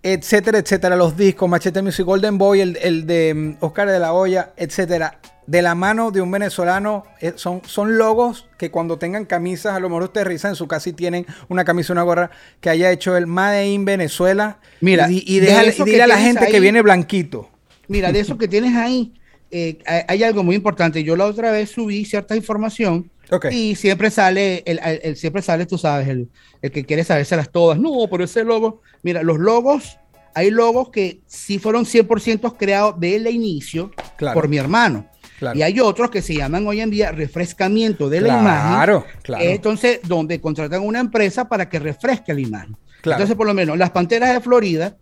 [0.03, 4.13] etcétera, etcétera, los discos, Machete Music, Golden Boy, el, el de mm, Oscar de la
[4.13, 5.19] Hoya, etcétera.
[5.50, 9.80] De la mano de un venezolano, eh, son, son logos que cuando tengan camisas, a
[9.80, 12.30] lo mejor ustedes revisan en su casa y tienen una camisa, una gorra
[12.62, 14.60] que haya hecho el Made in Venezuela.
[14.80, 17.50] Mira, y, de dile a la gente que viene blanquito.
[17.88, 19.16] Mira, de eso que tienes ahí,
[19.50, 21.04] eh, hay, algo muy importante.
[21.04, 23.10] Yo la otra vez subí cierta información
[23.50, 26.30] y siempre sale, el, el- el- siempre sale, tú sabes, el,
[26.62, 27.80] el que quiere sabérselas todas.
[27.80, 29.97] No, pero ese logo, mira, los logos,
[30.36, 34.36] hay logos que sí fueron 100% creados desde el inicio Claro.
[34.39, 35.08] por mi hermano.
[35.40, 35.58] Claro.
[35.58, 38.74] Y hay otros que se llaman hoy en día refrescamiento de la imagen.
[38.74, 39.44] Claro, claro.
[39.46, 42.78] Entonces, donde contratan una empresa para que refresque la imagen.
[43.02, 43.18] Claro.
[43.18, 44.98] Entonces, por lo menos, las Panteras de Florida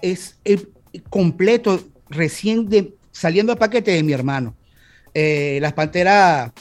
[0.00, 0.70] es el
[1.10, 1.78] completo,
[2.08, 4.54] recién de, saliendo a paquete de mi hermano.
[5.12, 6.52] Eh, las Panteras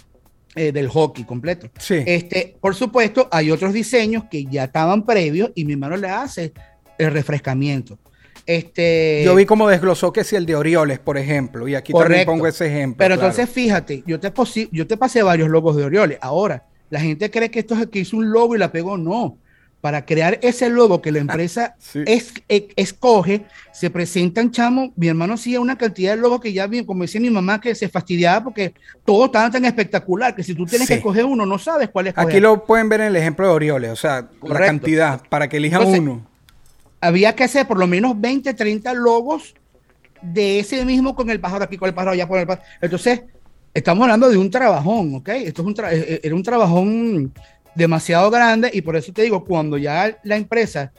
[0.54, 1.70] eh, del hockey completo.
[1.80, 2.04] Sí.
[2.06, 6.52] Este, por supuesto, hay otros diseños que ya estaban previos y mi hermano le hace
[6.98, 7.98] el refrescamiento.
[8.46, 12.08] Este, Yo vi como desglosó que si el de Orioles, por ejemplo, y aquí también
[12.10, 12.32] Correcto.
[12.32, 12.98] pongo ese ejemplo.
[12.98, 13.30] Pero claro.
[13.30, 16.18] entonces fíjate, yo te, posi- yo te pasé varios logos de Orioles.
[16.22, 18.98] Ahora, la gente cree que esto es que hizo un logo y la pegó.
[18.98, 19.38] No.
[19.80, 22.02] Para crear ese logo que la empresa Sí.
[22.06, 24.92] es, e- escoge, se presentan, chamo.
[24.96, 27.90] Mi hermano hacía una cantidad de logos que ya, como decía mi mamá, que se
[27.90, 28.76] fastidiaba porque
[29.06, 30.94] todo estaba tan espectacular que si tú tienes Sí.
[30.94, 32.14] que escoger uno, no sabes cuál es.
[32.16, 35.58] Aquí lo pueden ver en el ejemplo de Orioles, o sea, la cantidad, para que
[35.58, 36.28] elijan Entonces, uno.
[37.02, 39.56] Había que hacer por lo menos 20, 30 logos
[40.22, 42.66] de ese mismo con el pájaro aquí, con el pájaro allá, con el pájaro.
[42.80, 43.22] Entonces,
[43.74, 45.30] estamos hablando de un trabajón, ¿ok?
[45.30, 47.34] Esto es un tra- eh, era un trabajón
[47.74, 50.92] demasiado grande y por eso te digo, cuando ya la empresa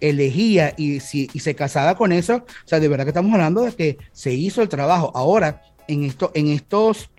[0.00, 3.62] elegía y, si, y se casaba con eso, o sea, de verdad que estamos hablando
[3.62, 5.12] de que se hizo el trabajo.
[5.14, 7.10] Ahora, en, esto, en estos,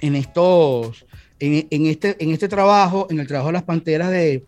[0.00, 1.06] en estos,
[1.40, 4.44] en este, en este trabajo, en el trabajo de las panteras de,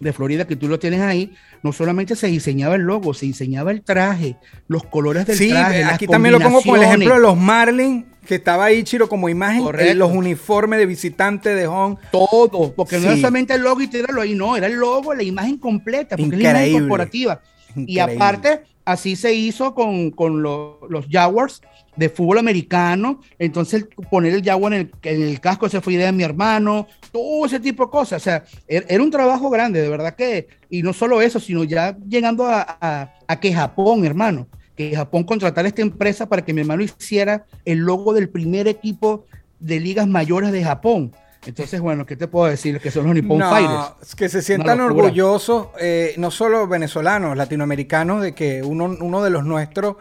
[0.00, 3.70] de Florida, que tú lo tienes ahí, no solamente se diseñaba el logo, se diseñaba
[3.72, 4.36] el traje,
[4.68, 5.80] los colores del Sí, traje.
[5.80, 9.08] las aquí también lo pongo con el ejemplo de los Marlins, que estaba ahí, Chiro,
[9.08, 9.90] como imagen, Correcto.
[9.90, 11.96] eh, los uniformes de visitante de home.
[12.12, 13.06] Todo, porque no Sí.
[13.08, 16.36] era solamente el logo y tirarlo ahí, no, era el logo, la imagen completa, porque
[16.36, 16.80] es la imagen Increíble.
[16.88, 17.40] corporativa.
[17.76, 18.60] Y aparte,
[18.92, 21.60] así se hizo con, con lo- los Jaguars
[21.96, 23.20] de fútbol americano.
[23.38, 26.86] Entonces, poner el Jaguar en el, en el casco, esa fue idea de mi hermano,
[27.12, 28.22] todo ese tipo de cosas.
[28.22, 31.64] O sea, er- era, un trabajo grande, de verdad que, y no solo eso, sino
[31.64, 36.54] ya llegando a, a- a que Japón, hermano, que Japón contratara esta empresa para que
[36.54, 39.26] mi hermano hiciera el logo del primer equipo
[39.60, 41.12] de ligas mayores de Japón.
[41.46, 42.80] Entonces, bueno, ¿qué te puedo decir?
[42.80, 44.14] Que son los Nippon No, Fighters.
[44.14, 49.44] que se sientan orgullosos, eh, no solo venezolanos, latinoamericanos, de que uno, uno de los
[49.44, 49.96] nuestros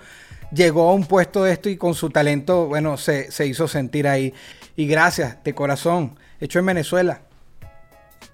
[0.51, 4.07] llegó a un puesto de esto y con su talento, bueno, se, se hizo sentir
[4.07, 4.33] ahí.
[4.75, 7.21] Y gracias, de corazón, hecho en Venezuela.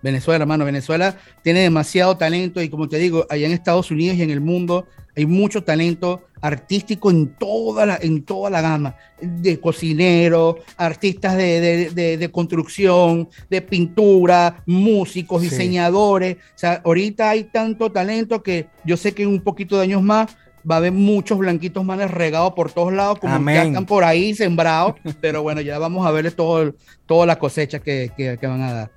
[0.01, 0.65] Venezuela, hermano.
[0.65, 4.41] Venezuela tiene demasiado talento y como te digo, allá en Estados Unidos y en el
[4.41, 4.85] mundo
[5.15, 11.61] hay mucho talento artístico en toda la, en toda la gama, de cocineros, artistas de,
[11.61, 15.49] de- de- de construcción, de pintura, músicos, Sí.
[15.49, 16.35] diseñadores.
[16.37, 20.01] O sea, ahorita hay tanto talento que yo sé que en un poquito de años
[20.01, 20.35] más
[20.69, 23.67] va a haber muchos blanquitos manes regados por todos lados, como ya Amén.
[23.67, 26.73] están por ahí sembrados, pero bueno, ya vamos a verles todo,
[27.05, 28.91] toda la cosecha que- que- que van a dar.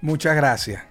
[0.00, 0.82] Muchas gracias.